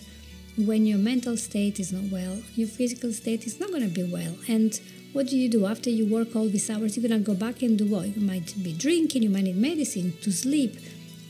when 0.56 0.86
your 0.86 0.96
mental 0.96 1.36
state 1.36 1.78
is 1.78 1.92
not 1.92 2.10
well, 2.10 2.40
your 2.54 2.68
physical 2.68 3.12
state 3.12 3.46
is 3.46 3.60
not 3.60 3.68
going 3.68 3.82
to 3.82 3.94
be 3.94 4.10
well. 4.10 4.34
And 4.48 4.80
what 5.12 5.26
do 5.26 5.36
you 5.36 5.50
do 5.50 5.66
after 5.66 5.90
you 5.90 6.06
work 6.06 6.34
all 6.34 6.48
these 6.48 6.70
hours? 6.70 6.96
You're 6.96 7.06
going 7.06 7.22
to 7.22 7.32
go 7.32 7.38
back 7.38 7.60
and 7.60 7.76
do 7.76 7.84
what? 7.84 8.16
You 8.16 8.22
might 8.22 8.54
be 8.62 8.72
drinking, 8.72 9.24
you 9.24 9.28
might 9.28 9.44
need 9.44 9.58
medicine 9.58 10.14
to 10.22 10.32
sleep 10.32 10.78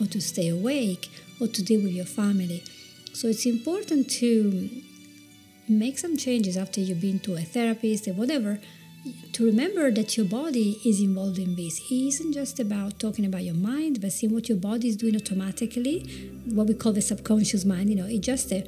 or 0.00 0.06
to 0.06 0.20
stay 0.20 0.46
awake 0.50 1.10
or 1.40 1.48
to 1.48 1.64
deal 1.64 1.82
with 1.82 1.92
your 1.92 2.04
family. 2.04 2.62
So 3.14 3.28
it's 3.28 3.46
important 3.46 4.10
to 4.22 4.68
make 5.68 5.98
some 5.98 6.16
changes 6.16 6.56
after 6.56 6.80
you've 6.80 7.00
been 7.00 7.20
to 7.20 7.34
a 7.36 7.42
therapist 7.42 8.08
or 8.08 8.12
whatever 8.12 8.58
to 9.34 9.46
remember 9.46 9.92
that 9.92 10.16
your 10.16 10.26
body 10.26 10.80
is 10.84 11.00
involved 11.00 11.38
in 11.38 11.54
this. 11.54 11.78
It 11.88 11.94
isn't 11.94 12.32
just 12.32 12.58
about 12.58 12.98
talking 12.98 13.24
about 13.24 13.44
your 13.44 13.54
mind, 13.54 14.00
but 14.00 14.10
seeing 14.10 14.32
what 14.32 14.48
your 14.48 14.58
body 14.58 14.88
is 14.88 14.96
doing 14.96 15.14
automatically, 15.14 16.40
what 16.46 16.66
we 16.66 16.74
call 16.74 16.92
the 16.92 17.00
subconscious 17.02 17.64
mind. 17.64 17.88
You 17.88 17.96
know, 17.96 18.06
it's 18.06 18.26
just 18.26 18.50
a, 18.50 18.62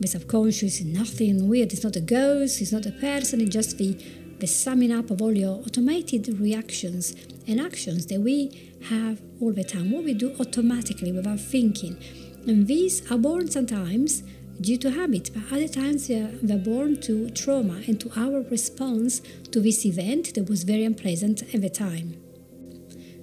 the 0.00 0.08
subconscious 0.08 0.80
is 0.80 0.84
nothing 0.84 1.48
weird. 1.48 1.72
It's 1.72 1.84
not 1.84 1.94
a 1.94 2.00
ghost, 2.00 2.60
it's 2.60 2.72
not 2.72 2.86
a 2.86 2.92
person, 2.92 3.40
it's 3.40 3.52
just 3.52 3.78
the, 3.78 3.92
the 4.40 4.48
summing 4.48 4.90
up 4.90 5.12
of 5.12 5.22
all 5.22 5.32
your 5.32 5.60
automated 5.60 6.40
reactions 6.40 7.14
and 7.46 7.60
actions 7.60 8.06
that 8.06 8.20
we 8.20 8.72
have 8.88 9.22
all 9.40 9.52
the 9.52 9.62
time, 9.62 9.92
what 9.92 10.02
we 10.02 10.14
do 10.14 10.34
automatically 10.40 11.12
without 11.12 11.38
thinking. 11.38 11.96
And 12.46 12.66
these 12.66 13.08
are 13.10 13.18
born 13.18 13.48
sometimes 13.48 14.24
due 14.60 14.76
to 14.78 14.90
habit, 14.90 15.30
but 15.32 15.44
other 15.52 15.68
times 15.68 16.08
they 16.08 16.20
are, 16.20 16.58
born 16.58 17.00
to 17.02 17.30
trauma 17.30 17.82
and 17.86 18.00
to 18.00 18.10
our 18.16 18.42
response 18.50 19.20
to 19.50 19.60
this 19.60 19.84
event 19.86 20.34
that 20.34 20.48
was 20.48 20.64
very 20.64 20.84
unpleasant 20.84 21.42
at 21.54 21.60
the 21.60 21.70
time. 21.70 22.16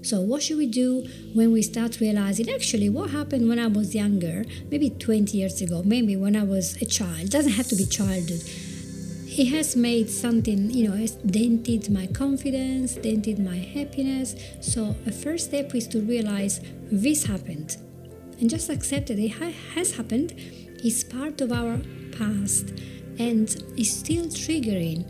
So, 0.01 0.21
what 0.21 0.41
should 0.41 0.57
we 0.57 0.67
do 0.67 1.05
when 1.33 1.51
we 1.51 1.61
start 1.61 1.99
realizing 1.99 2.49
actually 2.49 2.89
what 2.89 3.09
happened 3.09 3.49
when 3.49 3.59
I 3.59 3.67
was 3.67 3.93
younger, 3.93 4.45
maybe 4.71 4.89
20 4.89 5.37
years 5.37 5.61
ago, 5.61 5.83
maybe 5.83 6.15
when 6.15 6.37
I 6.37 6.43
was 6.43 6.81
a 6.81 6.85
child? 6.85 7.23
It 7.23 7.31
doesn't 7.31 7.51
have 7.51 7.67
to 7.67 7.75
be 7.75 7.85
childhood. 7.85 8.41
It 9.27 9.47
has 9.49 9.75
made 9.75 10.09
something, 10.09 10.71
you 10.71 10.87
know, 10.87 10.95
it's 10.95 11.13
dented 11.13 11.89
my 11.91 12.07
confidence, 12.07 12.95
dented 12.95 13.39
my 13.39 13.57
happiness. 13.57 14.35
So, 14.61 14.95
the 15.03 15.11
first 15.11 15.49
step 15.49 15.75
is 15.75 15.87
to 15.89 15.99
realize 15.99 16.61
this 16.89 17.25
happened 17.25 17.75
and 18.39 18.49
just 18.49 18.69
accept 18.69 19.07
that 19.07 19.19
it 19.19 19.29
has 19.75 19.95
happened 19.95 20.33
is 20.83 21.03
part 21.03 21.41
of 21.41 21.51
our 21.51 21.79
past 22.17 22.69
and 23.19 23.63
is 23.77 23.97
still 23.97 24.25
triggering 24.25 25.05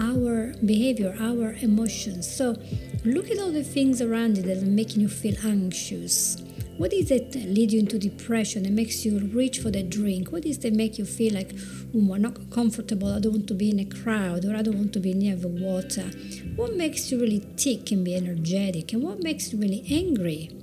our 0.00 0.54
behavior, 0.64 1.14
our 1.20 1.52
emotions. 1.60 2.30
So 2.34 2.56
look 3.04 3.30
at 3.30 3.38
all 3.38 3.52
the 3.52 3.62
things 3.62 4.00
around 4.00 4.38
you 4.38 4.42
that 4.44 4.62
are 4.62 4.66
making 4.66 5.02
you 5.02 5.08
feel 5.08 5.36
anxious. 5.44 6.42
What 6.78 6.94
is 6.94 7.10
it 7.10 7.32
that 7.32 7.44
leads 7.44 7.74
you 7.74 7.80
into 7.80 7.98
depression 7.98 8.64
and 8.64 8.74
makes 8.74 9.04
you 9.04 9.18
reach 9.18 9.58
for 9.58 9.70
the 9.70 9.82
drink? 9.82 10.32
What 10.32 10.46
is 10.46 10.56
it 10.56 10.62
that 10.62 10.72
make 10.72 10.98
you 10.98 11.04
feel 11.04 11.34
like 11.34 11.52
I'm 11.94 12.22
not 12.22 12.50
comfortable, 12.50 13.12
I 13.12 13.20
don't 13.20 13.32
want 13.32 13.48
to 13.48 13.54
be 13.54 13.70
in 13.70 13.78
a 13.78 13.84
crowd 13.84 14.46
or 14.46 14.56
I 14.56 14.62
don't 14.62 14.78
want 14.78 14.92
to 14.94 15.00
be 15.00 15.12
near 15.12 15.36
the 15.36 15.48
water? 15.48 16.10
What 16.56 16.74
makes 16.74 17.12
you 17.12 17.20
really 17.20 17.46
tick 17.56 17.92
and 17.92 18.04
be 18.04 18.16
energetic 18.16 18.94
and 18.94 19.02
what 19.02 19.22
makes 19.22 19.52
you 19.52 19.60
really 19.60 19.84
angry? 19.90 20.61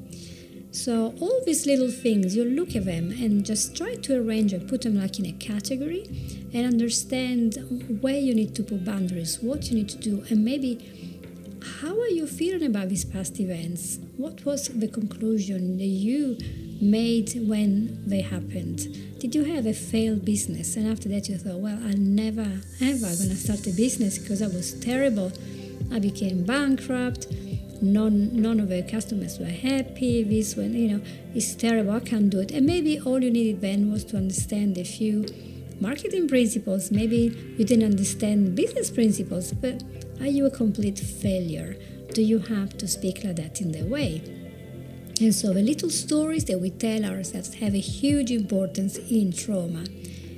So 0.71 1.15
all 1.19 1.41
these 1.45 1.65
little 1.65 1.89
things, 1.89 2.35
you 2.35 2.45
look 2.45 2.75
at 2.75 2.85
them 2.85 3.11
and 3.11 3.43
just 3.43 3.75
try 3.75 3.95
to 3.95 4.21
arrange 4.21 4.53
and 4.53 4.69
put 4.69 4.83
them 4.83 4.99
like 4.99 5.17
in 5.17 5.25
a 5.25 5.31
category 5.31 6.05
and 6.53 6.65
understand 6.65 7.97
where 8.01 8.19
you 8.19 8.35
need 8.35 8.53
to 8.55 8.63
put 8.63 8.85
boundaries, 8.85 9.39
what 9.41 9.69
you 9.69 9.77
need 9.77 9.89
to 9.89 9.97
do, 9.97 10.23
and 10.29 10.45
maybe 10.45 11.09
how 11.81 11.99
are 11.99 12.09
you 12.09 12.27
feeling 12.27 12.63
about 12.63 12.89
these 12.89 13.03
past 13.03 13.39
events? 13.39 13.99
What 14.15 14.45
was 14.45 14.67
the 14.67 14.87
conclusion 14.87 15.77
that 15.77 15.85
you 15.85 16.37
made 16.79 17.33
when 17.47 18.03
they 18.07 18.21
happened? 18.21 19.19
Did 19.19 19.35
you 19.35 19.45
have 19.45 19.65
a 19.65 19.73
failed 19.73 20.23
business 20.23 20.75
and 20.77 20.87
after 20.87 21.09
that 21.09 21.27
you 21.27 21.37
thought, 21.37 21.59
well, 21.59 21.79
I'm 21.83 22.15
never 22.15 22.61
ever 22.79 23.07
gonna 23.17 23.35
start 23.35 23.65
a 23.65 23.71
business 23.71 24.19
because 24.19 24.41
I 24.41 24.47
was 24.47 24.73
terrible. 24.73 25.31
I 25.91 25.99
became 25.99 26.43
bankrupt 26.43 27.27
none 27.81 28.41
none 28.41 28.59
of 28.59 28.71
our 28.71 28.81
customers 28.81 29.39
were 29.39 29.45
happy 29.45 30.23
this 30.23 30.55
one 30.55 30.73
you 30.73 30.89
know 30.89 31.01
it's 31.33 31.55
terrible 31.55 31.91
i 31.91 31.99
can't 31.99 32.29
do 32.29 32.39
it. 32.39 32.51
And 32.51 32.65
maybe 32.65 32.99
all 32.99 33.23
you 33.23 33.31
needed 33.31 33.61
then 33.61 33.91
was 33.91 34.03
to 34.05 34.17
understand 34.17 34.77
a 34.77 34.83
few 34.83 35.25
marketing 35.79 36.27
principles. 36.27 36.91
Maybe 36.91 37.35
you 37.57 37.65
didn't 37.65 37.85
understand 37.85 38.55
business 38.55 38.89
principles 38.89 39.53
but 39.53 39.83
are 40.19 40.27
you 40.27 40.45
a 40.45 40.51
complete 40.51 40.99
failure? 40.99 41.77
Do 42.13 42.21
you 42.21 42.39
have 42.39 42.77
to 42.79 42.87
speak 42.87 43.23
like 43.23 43.37
that 43.37 43.61
in 43.61 43.71
the 43.71 43.83
way? 43.83 44.21
And 45.21 45.33
so 45.35 45.53
the 45.53 45.61
little 45.61 45.89
stories 45.89 46.45
that 46.45 46.59
we 46.59 46.69
tell 46.69 47.05
ourselves 47.05 47.53
have 47.55 47.73
a 47.75 47.79
huge 47.79 48.31
importance 48.31 48.97
in 48.97 49.33
trauma. 49.33 49.85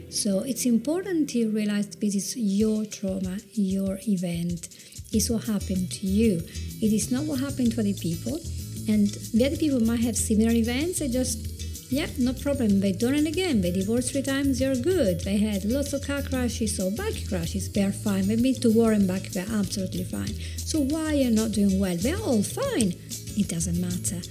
So 0.10 0.40
it's 0.40 0.66
important 0.66 1.30
to 1.30 1.50
realize 1.50 1.88
this 1.88 2.16
is 2.16 2.36
your 2.36 2.86
trauma 2.86 3.38
your 3.54 4.00
event 4.08 4.68
is 5.14 5.30
what 5.30 5.44
happened 5.44 5.92
to 5.92 6.08
you. 6.08 6.42
It 6.82 6.94
is 6.94 7.12
not 7.12 7.24
what 7.26 7.40
happened 7.40 7.74
to 7.74 7.82
other 7.82 7.94
people. 7.94 8.40
And 8.88 9.08
the 9.34 9.46
other 9.46 9.58
people 9.58 9.80
might 9.80 10.00
have 10.02 10.18
similar 10.18 10.52
events. 10.52 11.00
They 11.00 11.08
just, 11.08 11.92
yeah, 11.92 12.08
no 12.18 12.34
problem. 12.34 12.80
They 12.80 12.94
done 12.94 13.16
it 13.16 13.28
again. 13.28 13.62
They 13.62 13.72
divorced 13.72 14.12
three 14.12 14.24
times. 14.24 14.60
They're 14.60 14.76
good. 14.76 15.22
They 15.22 15.38
had 15.38 15.66
lots 15.66 15.94
of 15.94 16.06
car 16.06 16.22
crashes 16.22 16.80
or 16.80 16.92
bike 16.92 17.28
crashes. 17.28 17.72
They're 17.72 17.92
fine. 17.92 18.28
They've 18.28 18.42
been 18.42 18.56
to 18.62 18.72
war 18.72 18.92
and 18.94 19.08
back. 19.08 19.24
They're 19.24 19.46
absolutely 19.52 20.04
fine. 20.06 20.34
So 20.58 20.80
why 20.80 21.14
you're 21.14 21.30
you 21.30 21.36
not 21.36 21.52
doing 21.52 21.80
well? 21.80 21.96
They're 21.96 22.18
all 22.18 22.44
fine. 22.44 22.94
It 23.38 23.48
doesn't 23.48 23.80
matter. 23.80 24.22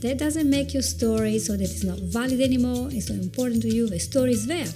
That 0.00 0.18
doesn't 0.18 0.50
make 0.50 0.74
your 0.74 0.82
story 0.82 1.38
so 1.38 1.56
that 1.56 1.62
it's 1.62 1.84
not 1.84 1.98
valid 1.98 2.40
anymore. 2.40 2.88
It's 2.90 3.08
not 3.08 3.20
important 3.20 3.62
to 3.62 3.68
you. 3.68 3.88
The 3.88 4.00
story 4.00 4.32
is 4.32 4.46
there. 4.46 4.66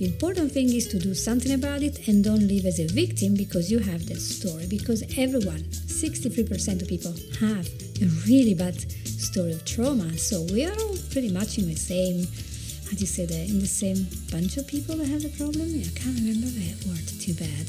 The 0.00 0.06
important 0.06 0.50
thing 0.50 0.72
is 0.72 0.88
to 0.88 0.98
do 0.98 1.12
something 1.12 1.52
about 1.52 1.82
it 1.82 2.08
and 2.08 2.24
don't 2.24 2.48
live 2.48 2.64
as 2.64 2.80
a 2.80 2.86
victim 2.86 3.34
because 3.34 3.70
you 3.70 3.80
have 3.80 4.06
that 4.06 4.18
story. 4.18 4.66
Because 4.66 5.02
everyone, 5.18 5.60
63% 5.60 6.80
of 6.80 6.88
people, 6.88 7.12
have 7.38 7.68
a 8.00 8.06
really 8.24 8.54
bad 8.54 8.80
story 9.04 9.52
of 9.52 9.62
trauma. 9.66 10.16
So 10.16 10.46
we 10.54 10.64
are 10.64 10.72
all 10.72 10.96
pretty 11.12 11.30
much 11.30 11.58
in 11.58 11.68
the 11.68 11.76
same, 11.76 12.24
how 12.88 12.96
do 12.96 13.00
you 13.00 13.06
say 13.06 13.26
that, 13.26 13.50
in 13.50 13.60
the 13.60 13.66
same 13.66 14.06
bunch 14.32 14.56
of 14.56 14.66
people 14.66 14.96
that 14.96 15.06
have 15.06 15.20
the 15.20 15.28
problem? 15.36 15.68
I 15.68 15.92
can't 15.92 16.16
remember 16.16 16.48
that 16.48 16.80
word, 16.88 17.06
too 17.20 17.34
bad. 17.34 17.68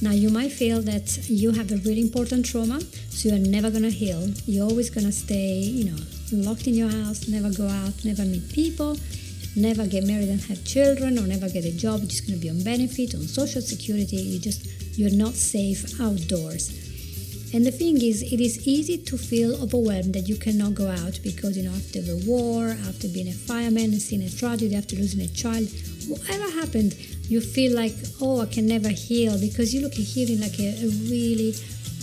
Now, 0.00 0.12
you 0.12 0.30
might 0.30 0.52
feel 0.52 0.80
that 0.82 1.28
you 1.28 1.50
have 1.50 1.72
a 1.72 1.78
really 1.78 2.02
important 2.02 2.46
trauma, 2.46 2.80
so 3.10 3.30
you're 3.30 3.38
never 3.38 3.68
gonna 3.68 3.90
heal. 3.90 4.30
You're 4.46 4.70
always 4.70 4.90
gonna 4.90 5.10
stay, 5.10 5.58
you 5.58 5.90
know, 5.90 5.98
locked 6.30 6.68
in 6.68 6.74
your 6.74 6.88
house, 6.88 7.26
never 7.26 7.50
go 7.50 7.66
out, 7.66 8.04
never 8.04 8.24
meet 8.24 8.48
people, 8.52 8.96
never 9.58 9.86
get 9.86 10.04
married 10.04 10.28
and 10.28 10.40
have 10.42 10.64
children 10.64 11.18
or 11.18 11.26
never 11.26 11.48
get 11.48 11.64
a 11.64 11.72
job 11.72 12.00
just 12.02 12.26
going 12.26 12.38
to 12.38 12.42
be 12.42 12.50
on 12.50 12.62
benefit 12.62 13.14
on 13.14 13.22
social 13.22 13.60
security 13.60 14.16
you 14.16 14.38
just 14.38 14.66
you're 14.98 15.14
not 15.14 15.34
safe 15.34 16.00
outdoors. 16.00 16.86
And 17.54 17.64
the 17.64 17.70
thing 17.70 18.02
is 18.02 18.20
it 18.22 18.40
is 18.40 18.66
easy 18.66 18.98
to 18.98 19.16
feel 19.16 19.54
overwhelmed 19.62 20.12
that 20.14 20.28
you 20.28 20.36
cannot 20.36 20.74
go 20.74 20.90
out 20.90 21.20
because 21.22 21.56
you 21.56 21.62
know 21.62 21.72
after 21.72 22.02
the 22.02 22.22
war 22.26 22.76
after 22.88 23.08
being 23.08 23.28
a 23.28 23.32
fireman 23.32 23.84
and 23.94 24.02
seeing 24.02 24.22
a 24.22 24.28
tragedy 24.28 24.74
after 24.74 24.96
losing 24.96 25.22
a 25.22 25.28
child 25.28 25.66
whatever 26.08 26.50
happened 26.60 26.94
you 27.26 27.40
feel 27.40 27.74
like 27.74 27.94
oh 28.20 28.42
i 28.42 28.46
can 28.46 28.66
never 28.66 28.90
heal 28.90 29.40
because 29.40 29.72
you 29.72 29.80
look 29.80 29.92
at 29.92 30.04
healing 30.14 30.40
like 30.40 30.58
a, 30.60 30.76
a 30.84 30.88
really 31.08 31.52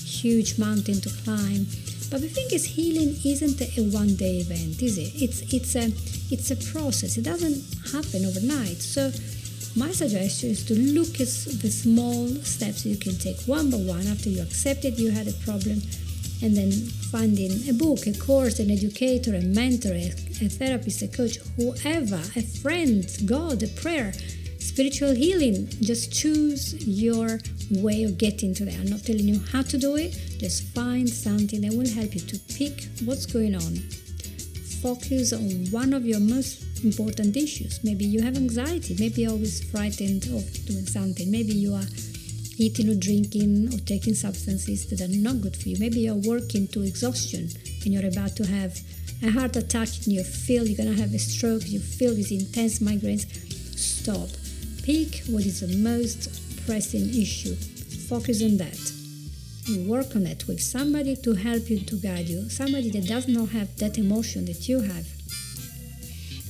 huge 0.04 0.58
mountain 0.58 1.00
to 1.00 1.10
climb 1.24 1.68
but 2.10 2.22
the 2.22 2.30
thing 2.30 2.48
is, 2.52 2.66
healing 2.66 3.16
isn't 3.26 3.62
a 3.62 3.82
one-day 3.90 4.38
event, 4.38 4.82
is 4.82 4.98
it? 4.98 5.12
It's 5.16 5.42
it's 5.54 5.76
a 5.76 5.92
it's 6.34 6.52
a 6.52 6.58
process. 6.72 7.18
It 7.18 7.24
doesn't 7.24 7.58
happen 7.94 8.26
overnight. 8.26 8.82
So 8.82 9.12
my 9.76 9.92
suggestion 9.92 10.52
is 10.52 10.64
to 10.66 10.74
look 10.74 11.20
at 11.20 11.32
the 11.62 11.70
small 11.70 12.28
steps 12.44 12.86
you 12.86 12.98
can 12.98 13.18
take 13.18 13.42
one 13.42 13.70
by 13.70 13.78
one 13.78 14.08
after 14.08 14.30
you 14.30 14.42
accepted 14.42 15.00
you 15.00 15.12
had 15.12 15.28
a 15.28 15.34
problem, 15.48 15.82
and 16.42 16.56
then 16.56 16.72
finding 17.12 17.52
a 17.70 17.74
book, 17.74 18.08
a 18.08 18.14
course, 18.14 18.60
an 18.60 18.72
educator, 18.72 19.36
a 19.36 19.42
mentor, 19.42 19.94
a, 19.94 20.12
a 20.42 20.50
therapist, 20.50 21.02
a 21.02 21.08
coach, 21.08 21.38
whoever, 21.58 22.22
a 22.36 22.42
friend, 22.42 23.06
God, 23.26 23.64
a 23.64 23.68
prayer 23.68 24.14
spiritual 24.76 25.16
healing 25.16 25.70
just 25.80 26.12
choose 26.12 26.86
your 26.86 27.40
way 27.72 28.04
of 28.04 28.18
getting 28.18 28.54
to 28.54 28.66
that 28.66 28.76
i'm 28.76 28.88
not 28.88 29.04
telling 29.04 29.28
you 29.28 29.40
how 29.52 29.62
to 29.62 29.78
do 29.78 29.96
it. 29.96 30.12
Just 30.38 30.64
find 30.76 31.08
something 31.10 31.62
that 31.62 31.74
will 31.74 31.90
help 31.90 32.14
you 32.14 32.22
to 32.22 32.38
pick 32.58 32.88
what's 33.06 33.26
going 33.26 33.56
on. 33.56 33.76
Focus 34.82 35.34
on 35.34 35.66
one 35.72 35.94
of 35.94 36.06
your 36.06 36.20
most 36.20 36.84
important 36.84 37.36
issues. 37.36 37.84
Maybe 37.84 38.06
you 38.06 38.22
have 38.22 38.36
anxiety. 38.36 38.96
Maybe 39.00 39.22
you're 39.22 39.32
always 39.32 39.64
frightened 39.72 40.26
of 40.26 40.44
doing 40.66 40.86
something. 40.86 41.32
Maybe 41.32 41.54
you 41.54 41.74
are 41.74 41.88
eating 42.58 42.90
or 42.90 42.96
drinking 42.96 43.74
or 43.74 43.80
taking 43.80 44.14
substances 44.14 44.88
that 44.90 45.02
are 45.02 45.12
not 45.12 45.42
good 45.42 45.56
for 45.56 45.70
you. 45.70 45.78
Maybe 45.80 46.02
you're 46.02 46.16
working 46.16 46.68
to 46.70 46.84
exhaustion 46.84 47.50
and 47.84 47.94
you're 47.94 48.08
about 48.08 48.36
to 48.38 48.46
have 48.46 48.80
a 49.24 49.32
heart 49.32 49.56
attack 49.56 49.90
and 50.04 50.14
you 50.14 50.24
feel 50.24 50.68
you're 50.68 50.78
gonna 50.78 51.00
have 51.02 51.14
a 51.14 51.20
stroke, 51.20 51.64
you 51.66 51.80
feel 51.80 52.14
these 52.14 52.32
intense 52.32 52.80
migraines. 52.80 53.26
Stop. 53.78 54.30
Pick 54.84 55.24
what 55.28 55.46
is 55.46 55.62
the 55.62 55.76
most 55.78 56.45
pressing 56.66 57.10
issue. 57.10 57.56
Focus 58.10 58.44
on 58.44 58.58
that. 58.58 58.92
And 59.68 59.90
work 59.90 60.16
on 60.16 60.28
it 60.28 60.48
with 60.48 60.62
somebody 60.62 61.16
to 61.18 61.34
help 61.34 61.70
you, 61.70 61.80
to 61.80 61.96
guide 61.96 62.28
you, 62.28 62.50
somebody 62.50 62.90
that 62.92 63.08
does 63.08 63.28
not 63.28 63.50
have 63.50 63.76
that 63.78 63.98
emotion 63.98 64.46
that 64.46 64.70
you 64.70 64.80
have. 64.82 65.08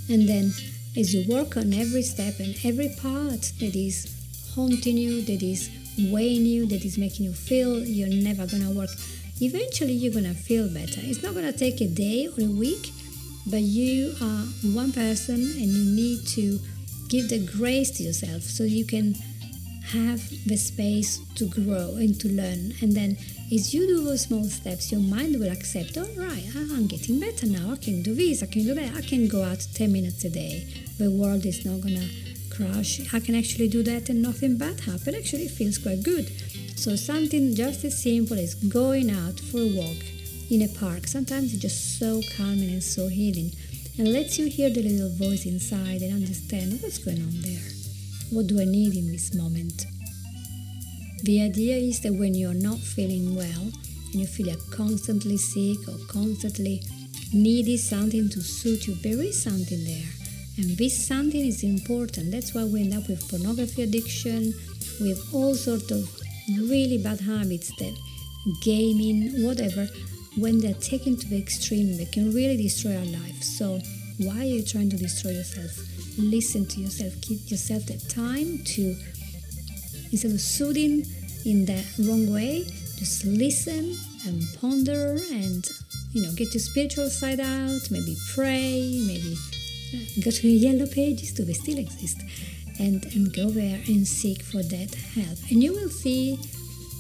And 0.10 0.28
then 0.28 0.52
as 0.98 1.14
you 1.14 1.26
work 1.34 1.58
on 1.58 1.74
every 1.74 2.02
step 2.02 2.40
and 2.40 2.56
every 2.64 2.90
part 3.02 3.52
that 3.60 3.76
is 3.76 4.08
haunting 4.54 4.98
you, 4.98 5.22
that 5.24 5.42
is 5.42 5.70
weighing 6.12 6.46
you, 6.46 6.66
that 6.68 6.86
is 6.86 6.98
making 6.98 7.26
you 7.26 7.34
feel 7.34 7.80
you're 7.80 8.10
never 8.10 8.46
gonna 8.48 8.72
work, 8.72 8.90
eventually 9.42 9.94
you're 9.94 10.14
gonna 10.14 10.34
feel 10.34 10.68
better. 10.68 11.02
It's 11.04 11.24
not 11.24 11.34
gonna 11.34 11.54
take 11.54 11.82
a 11.82 11.88
day 11.88 12.28
or 12.28 12.44
a 12.44 12.52
week, 12.52 12.92
but 13.48 13.62
you 13.62 14.16
are 14.22 14.44
one 14.74 14.92
person 14.92 15.36
and 15.36 15.68
you 15.68 15.96
need 15.96 16.26
to 16.28 16.60
give 17.08 17.30
the 17.30 17.40
grace 17.40 17.92
to 17.92 18.04
yourself 18.04 18.42
so 18.44 18.64
you 18.64 18.86
can 18.86 19.16
have 19.92 20.22
the 20.48 20.58
space 20.58 21.20
to 21.36 21.46
grow 21.48 21.96
and 21.96 22.20
to 22.22 22.30
learn. 22.30 22.74
And 22.82 22.94
then 22.94 23.18
as 23.54 23.74
you 23.74 23.88
do 23.88 24.04
those 24.04 24.24
small 24.24 24.44
steps, 24.46 24.92
your 24.92 25.02
mind 25.02 25.40
will 25.40 25.52
accept, 25.52 25.98
all 25.98 26.10
right, 26.18 26.46
I'm 26.56 26.88
getting 26.88 27.20
better 27.20 27.46
now. 27.46 27.72
I 27.72 27.78
can 27.78 28.02
do 28.02 28.16
this, 28.16 28.44
I 28.44 28.48
can 28.48 28.64
do 28.64 28.74
that. 28.74 28.96
I 28.96 29.02
can 29.02 29.28
go 29.28 29.44
out 29.44 29.66
10 29.74 29.92
minutes 29.92 30.24
a 30.24 30.30
day. 30.30 30.68
The 30.98 31.12
world 31.12 31.46
is 31.46 31.66
not 31.66 31.82
gonna 31.82 32.08
crash. 32.50 33.02
I 33.14 33.20
can 33.20 33.36
actually 33.36 33.68
do 33.68 33.84
that 33.84 34.10
and 34.10 34.22
nothing 34.22 34.58
bad 34.58 34.80
happen. 34.80 35.16
Actually, 35.16 35.48
feels 35.48 35.78
quite 35.78 36.04
good. 36.04 36.32
So 36.76 36.96
something 36.96 37.56
just 37.56 37.84
as 37.86 38.02
simple 38.02 38.38
as 38.38 38.56
going 38.56 39.10
out 39.12 39.40
for 39.40 39.60
a 39.60 39.76
walk 39.76 40.04
in 40.50 40.62
a 40.62 40.68
park. 40.80 41.08
Sometimes 41.08 41.54
it's 41.54 41.62
just 41.62 42.00
so 42.00 42.22
calming 42.36 42.70
and 42.70 42.84
so 42.84 43.08
healing 43.08 43.52
and 43.98 44.12
lets 44.12 44.38
you 44.38 44.48
hear 44.48 44.70
the 44.70 44.84
little 44.84 45.10
voice 45.16 45.46
inside 45.46 46.02
and 46.02 46.14
understand 46.14 46.80
what's 46.82 46.98
going 46.98 47.22
on 47.22 47.42
there. 47.42 47.75
What 48.32 48.48
do 48.48 48.60
I 48.60 48.66
need 48.66 48.96
in 48.96 49.12
this 49.12 49.34
moment? 49.34 49.86
The 51.24 51.42
idea 51.42 51.78
is 51.78 52.02
that 52.02 52.14
when 52.14 52.34
you're 52.34 52.54
not 52.54 52.80
feeling 52.80 53.36
well 53.36 53.72
and 54.12 54.16
you 54.16 54.26
feel 54.26 54.48
you're 54.48 54.58
constantly 54.72 55.38
sick 55.38 55.88
or 55.88 55.98
constantly 56.08 56.82
needing 57.34 57.78
something 57.78 58.30
to 58.30 58.42
suit 58.42 58.88
you, 58.88 58.96
there 58.96 59.22
is 59.22 59.42
something 59.42 59.84
there. 59.84 60.10
And 60.58 60.78
this 60.78 61.08
something 61.08 61.46
is 61.46 61.64
important. 61.64 62.32
That's 62.32 62.54
why 62.54 62.64
we 62.66 62.82
end 62.82 62.94
up 62.94 63.08
with 63.08 63.28
pornography 63.30 63.84
addiction, 63.84 64.54
with 65.00 65.22
all 65.34 65.54
sorts 65.54 65.92
of 65.92 66.10
really 66.58 66.98
bad 66.98 67.22
habits 67.22 67.76
that 67.78 67.96
gaming, 68.62 69.44
whatever, 69.44 69.88
when 70.38 70.60
they're 70.60 70.74
taken 70.74 71.16
to 71.18 71.28
the 71.28 71.38
extreme, 71.38 71.98
they 71.98 72.06
can 72.06 72.34
really 72.34 72.58
destroy 72.58 72.98
our 72.98 73.06
life. 73.06 73.42
So 73.44 73.80
why 74.20 74.40
are 74.40 74.46
you 74.46 74.64
trying 74.64 74.90
to 74.90 74.98
destroy 74.98 75.32
yourself? 75.32 75.95
Listen 76.18 76.66
to 76.68 76.80
yourself. 76.80 77.14
Give 77.22 77.40
yourself 77.50 77.86
the 77.86 77.98
time 78.10 78.64
to, 78.64 78.96
instead 80.12 80.32
of 80.32 80.40
soothing 80.40 81.06
in 81.46 81.66
the 81.66 81.84
wrong 82.00 82.32
way, 82.34 82.66
just 82.98 83.26
listen 83.26 83.98
and 84.26 84.42
ponder 84.60 85.18
and, 85.32 85.70
you 86.14 86.24
know, 86.24 86.32
get 86.36 86.54
your 86.54 86.62
spiritual 86.62 87.10
side 87.10 87.40
out, 87.40 87.92
maybe 87.92 88.16
pray, 88.34 89.04
maybe 89.06 89.36
uh, 89.94 90.22
go 90.24 90.32
to 90.32 90.42
the 90.42 90.50
yellow 90.50 90.88
pages, 90.88 91.34
do 91.34 91.44
they 91.44 91.54
still 91.54 91.78
exist? 91.78 92.22
And, 92.80 93.06
and 93.14 93.34
go 93.34 93.50
there 93.50 93.80
and 93.88 94.08
seek 94.08 94.42
for 94.42 94.64
that 94.64 94.96
help. 95.16 95.38
And 95.50 95.64
you 95.64 95.74
will 95.74 95.90
see 95.90 96.38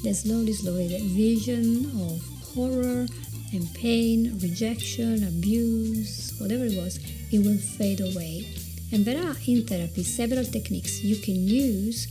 that 0.03 0.15
slowly, 0.15 0.53
slowly, 0.53 0.88
that 0.89 1.01
vision 1.01 1.86
of 2.10 2.22
horror 2.53 3.07
and 3.53 3.74
pain, 3.74 4.38
rejection, 4.41 5.24
abuse, 5.24 6.34
whatever 6.39 6.65
it 6.65 6.77
was, 6.77 7.00
it 7.31 7.39
will 7.39 7.57
fade 7.57 8.01
away. 8.01 8.48
And 8.92 9.04
there 9.04 9.22
are 9.25 9.36
in 9.48 9.65
therapy 9.65 10.04
several 10.04 10.45
techniques 10.45 11.04
you 11.04 11.17
can 11.17 11.36
use 11.36 12.08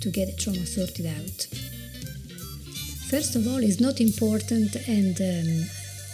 to 0.00 0.10
get 0.10 0.26
the 0.26 0.36
trauma 0.36 0.66
sorted 0.66 1.06
out. 1.06 1.46
First 3.10 3.36
of 3.36 3.46
all, 3.46 3.62
it's 3.62 3.80
not 3.80 4.00
important 4.00 4.76
and 4.86 5.18
um, 5.20 5.66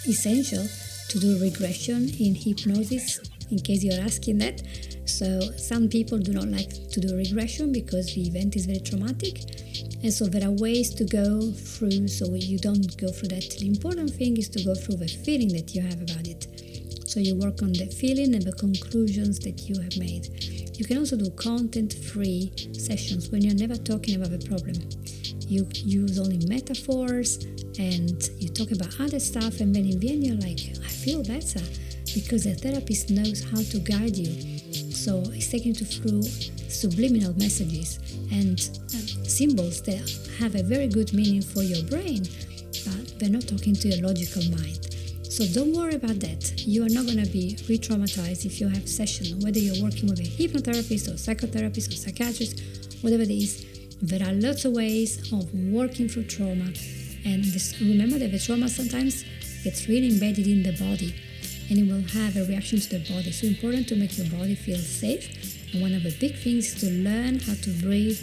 essential 0.06 0.64
to 1.08 1.18
do 1.18 1.38
regression 1.40 2.08
in 2.20 2.34
hypnosis, 2.34 3.20
in 3.50 3.58
case 3.58 3.82
you're 3.82 4.00
asking 4.00 4.38
that. 4.38 4.62
So, 5.04 5.40
some 5.56 5.88
people 5.88 6.18
do 6.18 6.32
not 6.32 6.48
like 6.48 6.70
to 6.90 7.00
do 7.00 7.16
regression 7.16 7.72
because 7.72 8.14
the 8.14 8.26
event 8.26 8.56
is 8.56 8.66
very 8.66 8.80
traumatic. 8.80 9.40
And 10.02 10.12
so, 10.12 10.26
there 10.26 10.46
are 10.48 10.52
ways 10.52 10.94
to 10.94 11.04
go 11.04 11.50
through 11.50 12.08
so 12.08 12.32
you 12.32 12.58
don't 12.58 12.96
go 12.96 13.08
through 13.08 13.28
that. 13.28 13.56
The 13.58 13.66
important 13.66 14.10
thing 14.10 14.36
is 14.36 14.48
to 14.50 14.64
go 14.64 14.74
through 14.74 14.96
the 14.96 15.08
feeling 15.08 15.48
that 15.48 15.74
you 15.74 15.82
have 15.82 16.00
about 16.00 16.26
it. 16.26 16.63
So, 17.14 17.20
you 17.20 17.36
work 17.36 17.62
on 17.62 17.72
the 17.72 17.86
feeling 17.86 18.34
and 18.34 18.42
the 18.42 18.50
conclusions 18.50 19.38
that 19.46 19.68
you 19.68 19.80
have 19.80 19.96
made. 19.96 20.26
You 20.76 20.84
can 20.84 20.98
also 20.98 21.16
do 21.16 21.30
content 21.30 21.94
free 21.94 22.50
sessions 22.72 23.30
when 23.30 23.40
you're 23.40 23.54
never 23.54 23.76
talking 23.76 24.16
about 24.16 24.30
the 24.34 24.42
problem. 24.42 24.74
You 25.46 25.64
use 25.72 26.18
only 26.18 26.44
metaphors 26.48 27.44
and 27.78 28.18
you 28.42 28.48
talk 28.48 28.72
about 28.72 28.98
other 28.98 29.20
stuff, 29.20 29.60
and 29.60 29.72
then 29.72 29.84
in 29.86 30.00
the 30.00 30.10
end, 30.10 30.26
you're 30.26 30.42
like, 30.42 30.58
I 30.82 30.90
feel 30.90 31.22
better 31.22 31.62
because 32.18 32.50
the 32.50 32.56
therapist 32.58 33.10
knows 33.10 33.44
how 33.44 33.62
to 33.62 33.78
guide 33.78 34.16
you. 34.16 34.34
So 34.90 35.22
it's 35.26 35.46
taking 35.52 35.76
you 35.76 35.86
through 35.86 36.22
subliminal 36.66 37.32
messages 37.38 38.00
and 38.32 38.58
symbols 39.22 39.82
that 39.82 40.02
have 40.40 40.56
a 40.56 40.64
very 40.64 40.88
good 40.88 41.12
meaning 41.12 41.42
for 41.42 41.62
your 41.62 41.84
brain, 41.84 42.26
but 42.82 43.20
they're 43.20 43.30
not 43.30 43.46
talking 43.46 43.76
to 43.76 43.86
your 43.86 44.04
logical 44.04 44.42
mind. 44.50 44.93
So 45.34 45.44
don't 45.46 45.74
worry 45.74 45.96
about 45.96 46.20
that. 46.20 46.62
You 46.64 46.86
are 46.86 46.88
not 46.88 47.06
going 47.06 47.18
to 47.18 47.28
be 47.28 47.58
re-traumatized 47.68 48.46
if 48.46 48.60
you 48.60 48.68
have 48.68 48.88
session, 48.88 49.40
whether 49.40 49.58
you're 49.58 49.82
working 49.82 50.08
with 50.08 50.20
a 50.20 50.22
hypnotherapist 50.22 51.08
or 51.08 51.18
psychotherapist 51.18 51.88
or 51.90 51.96
psychiatrist, 51.96 52.62
whatever 53.02 53.24
it 53.24 53.30
is. 53.30 53.66
There 54.00 54.22
are 54.22 54.32
lots 54.32 54.64
of 54.64 54.74
ways 54.74 55.32
of 55.32 55.52
working 55.52 56.08
through 56.08 56.26
trauma, 56.26 56.70
and 57.24 57.42
this, 57.42 57.74
remember 57.80 58.20
that 58.20 58.30
the 58.30 58.38
trauma 58.38 58.68
sometimes 58.68 59.24
gets 59.64 59.88
really 59.88 60.10
embedded 60.10 60.46
in 60.46 60.62
the 60.62 60.70
body 60.78 61.12
and 61.68 61.80
it 61.80 61.90
will 61.90 62.06
have 62.14 62.36
a 62.36 62.44
reaction 62.44 62.78
to 62.78 62.90
the 62.90 63.12
body. 63.12 63.32
So 63.32 63.48
important 63.48 63.88
to 63.88 63.96
make 63.96 64.16
your 64.16 64.28
body 64.28 64.54
feel 64.54 64.78
safe. 64.78 65.74
And 65.74 65.82
one 65.82 65.94
of 65.94 66.04
the 66.04 66.14
big 66.20 66.36
things 66.36 66.76
is 66.76 66.80
to 66.82 66.86
learn 66.86 67.40
how 67.40 67.54
to 67.54 67.70
breathe, 67.82 68.20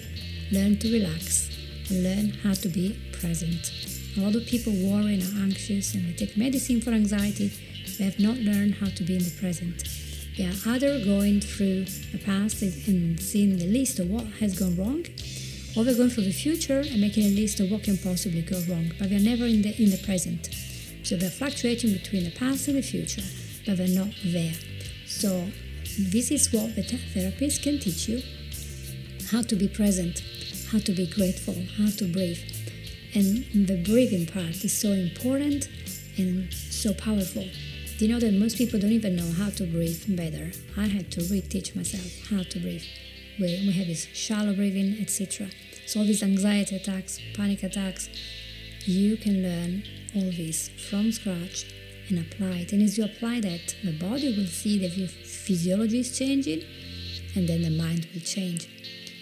learn 0.50 0.80
to 0.80 0.94
relax, 0.94 1.50
and 1.90 2.06
learn 2.06 2.30
how 2.42 2.54
to 2.54 2.70
be 2.70 2.98
present. 3.12 3.91
A 4.18 4.20
lot 4.20 4.36
of 4.36 4.46
people 4.46 4.74
worry 4.74 5.14
and 5.14 5.24
are 5.24 5.44
anxious 5.44 5.94
and 5.96 6.06
they 6.06 6.14
take 6.14 6.36
medicine 6.36 6.82
for 6.82 6.92
anxiety. 6.92 7.52
They 7.98 8.04
have 8.04 8.20
not 8.20 8.36
learned 8.38 8.76
how 8.76 8.88
to 8.88 9.04
be 9.04 9.16
in 9.16 9.24
the 9.24 9.32
present. 9.40 9.84
They 10.38 10.46
are 10.46 10.74
either 10.74 11.04
going 11.06 11.40
through 11.40 11.86
the 12.12 12.18
past 12.18 12.62
and 12.62 13.20
seeing 13.20 13.58
the 13.58 13.68
list 13.68 14.00
of 14.00 14.10
what 14.10 14.26
has 14.40 14.58
gone 14.60 14.76
wrong, 14.76 15.06
or 15.76 15.84
they're 15.84 15.96
going 15.96 16.10
through 16.10 16.26
the 16.26 16.34
future 16.34 16.80
and 16.80 17.00
making 17.00 17.24
a 17.24 17.36
list 17.36 17.60
of 17.62 17.72
what 17.72 17.84
can 17.84 17.98
possibly 17.98 18.42
go 18.42 18.60
wrong, 18.68 18.92
but 19.00 19.10
they're 19.10 19.20
never 19.20 19.46
in 19.46 19.62
the 19.62 19.82
in 19.82 19.92
the 19.92 20.02
present. 20.06 20.50
So 21.04 21.16
they're 21.16 21.30
fluctuating 21.30 21.94
between 21.94 22.26
the 22.26 22.32
past 22.32 22.68
and 22.68 22.78
the 22.78 22.82
future, 22.82 23.24
but 23.66 23.78
they're 23.78 23.88
not 23.88 24.14
there. 24.26 24.54
So 25.06 25.48
this 26.00 26.32
is 26.32 26.52
what 26.52 26.76
the 26.76 26.84
therapist 26.84 27.64
can 27.64 27.80
teach 27.80 28.10
you 28.10 28.22
how 29.32 29.42
to 29.42 29.56
be 29.56 29.68
present, 29.68 30.24
how 30.72 30.80
to 30.80 30.92
be 30.92 31.08
grateful, 31.08 31.56
how 31.78 31.90
to 31.98 32.06
breathe. 32.12 32.40
And 33.14 33.68
the 33.68 33.84
breathing 33.84 34.26
part 34.26 34.64
is 34.64 34.72
so 34.72 34.90
important 34.92 35.68
and 36.18 36.54
so 36.54 36.94
powerful. 36.94 37.46
Do 37.98 38.06
you 38.06 38.14
know 38.14 38.20
that 38.20 38.34
most 38.34 38.58
people 38.58 38.80
don't 38.80 38.92
even 38.94 39.16
know 39.16 39.32
how 39.34 39.50
to 39.52 39.66
breathe 39.66 40.04
better? 40.16 40.52
I 40.78 40.88
had 40.88 41.12
to 41.12 41.20
reteach 41.22 41.76
myself 41.76 42.30
how 42.30 42.44
to 42.44 42.60
breathe. 42.60 42.84
We, 43.40 43.46
we 43.68 43.72
have 43.74 43.88
this 43.88 44.08
shallow 44.14 44.54
breathing, 44.54 44.98
etc. 45.02 45.50
So 45.86 46.00
all 46.00 46.06
these 46.06 46.24
anxiety 46.24 46.78
attacks, 46.78 47.20
panic 47.36 47.64
attacks, 47.64 48.10
you 48.86 49.18
can 49.18 49.44
learn 49.44 49.84
all 50.16 50.32
this 50.32 50.70
from 50.90 51.12
scratch 51.12 51.66
and 52.10 52.20
apply 52.20 52.60
it. 52.60 52.74
And 52.74 52.82
as 52.82 52.98
you 52.98 53.04
apply 53.06 53.42
that, 53.42 53.76
the 53.84 53.92
body 53.92 54.36
will 54.36 54.48
see 54.48 54.80
that 54.80 54.98
your 54.98 55.08
physiology 55.08 56.00
is 56.00 56.18
changing 56.18 56.64
and 57.36 57.48
then 57.48 57.62
the 57.62 57.70
mind 57.70 58.08
will 58.14 58.22
change. 58.22 58.68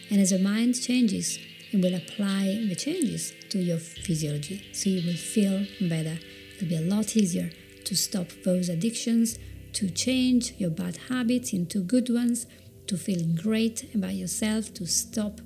And 0.09 0.19
as 0.21 0.29
the 0.29 0.39
mind 0.39 0.81
changes, 0.81 1.37
it 1.71 1.81
will 1.81 1.95
apply 1.95 2.65
the 2.67 2.75
changes 2.75 3.33
to 3.49 3.59
your 3.59 3.77
physiology. 3.77 4.65
So 4.73 4.89
you 4.89 5.05
will 5.05 5.17
feel 5.17 5.65
better. 5.81 6.19
It'll 6.55 6.67
be 6.67 6.75
a 6.75 6.81
lot 6.81 7.15
easier 7.15 7.51
to 7.85 7.95
stop 7.95 8.27
those 8.43 8.69
addictions, 8.69 9.37
to 9.73 9.89
change 9.89 10.53
your 10.57 10.71
bad 10.71 10.97
habits 11.09 11.53
into 11.53 11.81
good 11.81 12.09
ones, 12.09 12.47
to 12.87 12.97
feel 12.97 13.23
great 13.35 13.93
about 13.93 14.15
yourself, 14.15 14.73
to 14.75 14.85
stop 14.87 15.41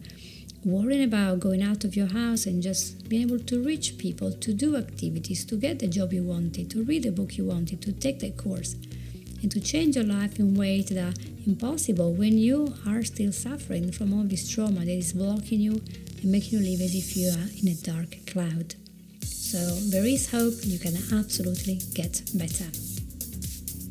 worrying 0.65 1.03
about 1.03 1.41
going 1.41 1.61
out 1.61 1.83
of 1.83 1.95
your 1.95 2.07
house 2.07 2.45
and 2.45 2.63
just 2.63 3.09
being 3.09 3.23
able 3.23 3.39
to 3.39 3.61
reach 3.61 3.97
people, 3.97 4.31
to 4.31 4.53
do 4.53 4.77
activities, 4.77 5.43
to 5.45 5.57
get 5.57 5.79
the 5.79 5.87
job 5.87 6.13
you 6.13 6.23
wanted, 6.23 6.69
to 6.71 6.83
read 6.83 7.03
the 7.03 7.11
book 7.11 7.37
you 7.37 7.45
wanted, 7.45 7.81
to 7.81 7.91
take 7.91 8.19
the 8.19 8.31
course, 8.31 8.75
and 9.41 9.51
to 9.51 9.59
change 9.59 9.97
your 9.97 10.05
life 10.05 10.39
in 10.39 10.55
ways 10.55 10.85
that 10.85 10.97
are 10.97 11.13
impossible 11.45 12.13
when 12.13 12.37
you 12.37 12.73
are 12.87 13.03
still 13.03 13.33
suffering 13.33 13.91
from 13.91 14.13
all 14.13 14.23
this 14.23 14.49
trauma 14.49 14.79
that 14.79 14.89
is 14.89 15.11
blocking 15.11 15.59
you 15.59 15.81
and 16.23 16.31
making 16.31 16.59
you 16.59 16.65
live 16.71 16.81
as 16.81 16.95
if 16.95 17.15
you 17.15 17.29
are 17.29 17.49
in 17.61 17.67
a 17.67 17.75
dark 17.75 18.15
cloud. 18.25 18.75
So 19.21 19.57
there 19.91 20.05
is 20.05 20.31
hope, 20.31 20.55
you 20.63 20.79
can 20.79 20.95
absolutely 21.13 21.81
get 21.93 22.21
better. 22.33 22.65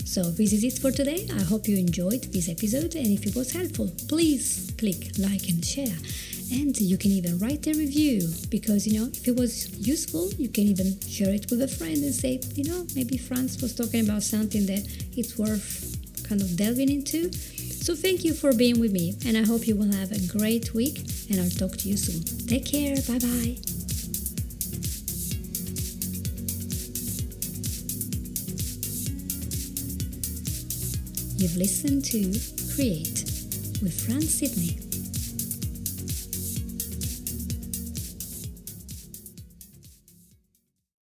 So 0.05 0.31
this 0.31 0.53
is 0.53 0.64
it 0.64 0.79
for 0.79 0.90
today. 0.90 1.29
I 1.35 1.42
hope 1.42 1.68
you 1.68 1.77
enjoyed 1.77 2.25
this 2.33 2.49
episode 2.49 2.95
and 2.97 3.07
if 3.07 3.27
it 3.27 3.37
was 3.37 3.53
helpful, 3.53 3.90
please 4.09 4.73
click 4.79 5.12
like 5.18 5.49
and 5.49 5.64
share. 5.64 5.97
And 6.51 6.79
you 6.81 6.99
can 6.99 7.12
even 7.12 7.38
write 7.38 7.66
a 7.66 7.73
review 7.73 8.29
because 8.51 8.87
you 8.87 9.01
know 9.01 9.07
if 9.07 9.27
it 9.27 9.37
was 9.37 9.71
useful, 9.79 10.31
you 10.35 10.49
can 10.49 10.64
even 10.64 11.01
share 11.01 11.33
it 11.33 11.51
with 11.51 11.62
a 11.62 11.68
friend 11.68 11.97
and 11.97 12.14
say, 12.14 12.40
you 12.55 12.64
know, 12.64 12.87
maybe 12.95 13.16
Franz 13.16 13.62
was 13.62 13.75
talking 13.75 14.05
about 14.05 14.23
something 14.23 14.66
that 14.66 14.85
it's 15.16 15.38
worth 15.38 15.97
kind 16.29 16.40
of 16.40 16.57
delving 16.57 16.90
into. 16.90 17.31
So 17.83 17.97
thank 17.97 18.25
you 18.25 18.33
for 18.33 18.53
being 18.53 18.79
with 18.79 18.92
me 18.92 19.16
and 19.27 19.37
I 19.37 19.42
hope 19.42 19.66
you 19.66 19.75
will 19.75 19.90
have 19.90 20.12
a 20.12 20.38
great 20.38 20.73
week 20.73 20.99
and 21.29 21.40
I'll 21.40 21.51
talk 21.51 21.77
to 21.79 21.88
you 21.88 21.97
soon. 21.97 22.23
Take 22.47 22.64
care. 22.64 22.95
Bye 22.95 23.18
bye. 23.18 23.59
You've 31.37 31.57
listened 31.57 32.05
to 32.05 32.21
Create 32.77 33.25
with 33.83 34.07
Franz 34.07 34.33
Sidney. 34.33 34.91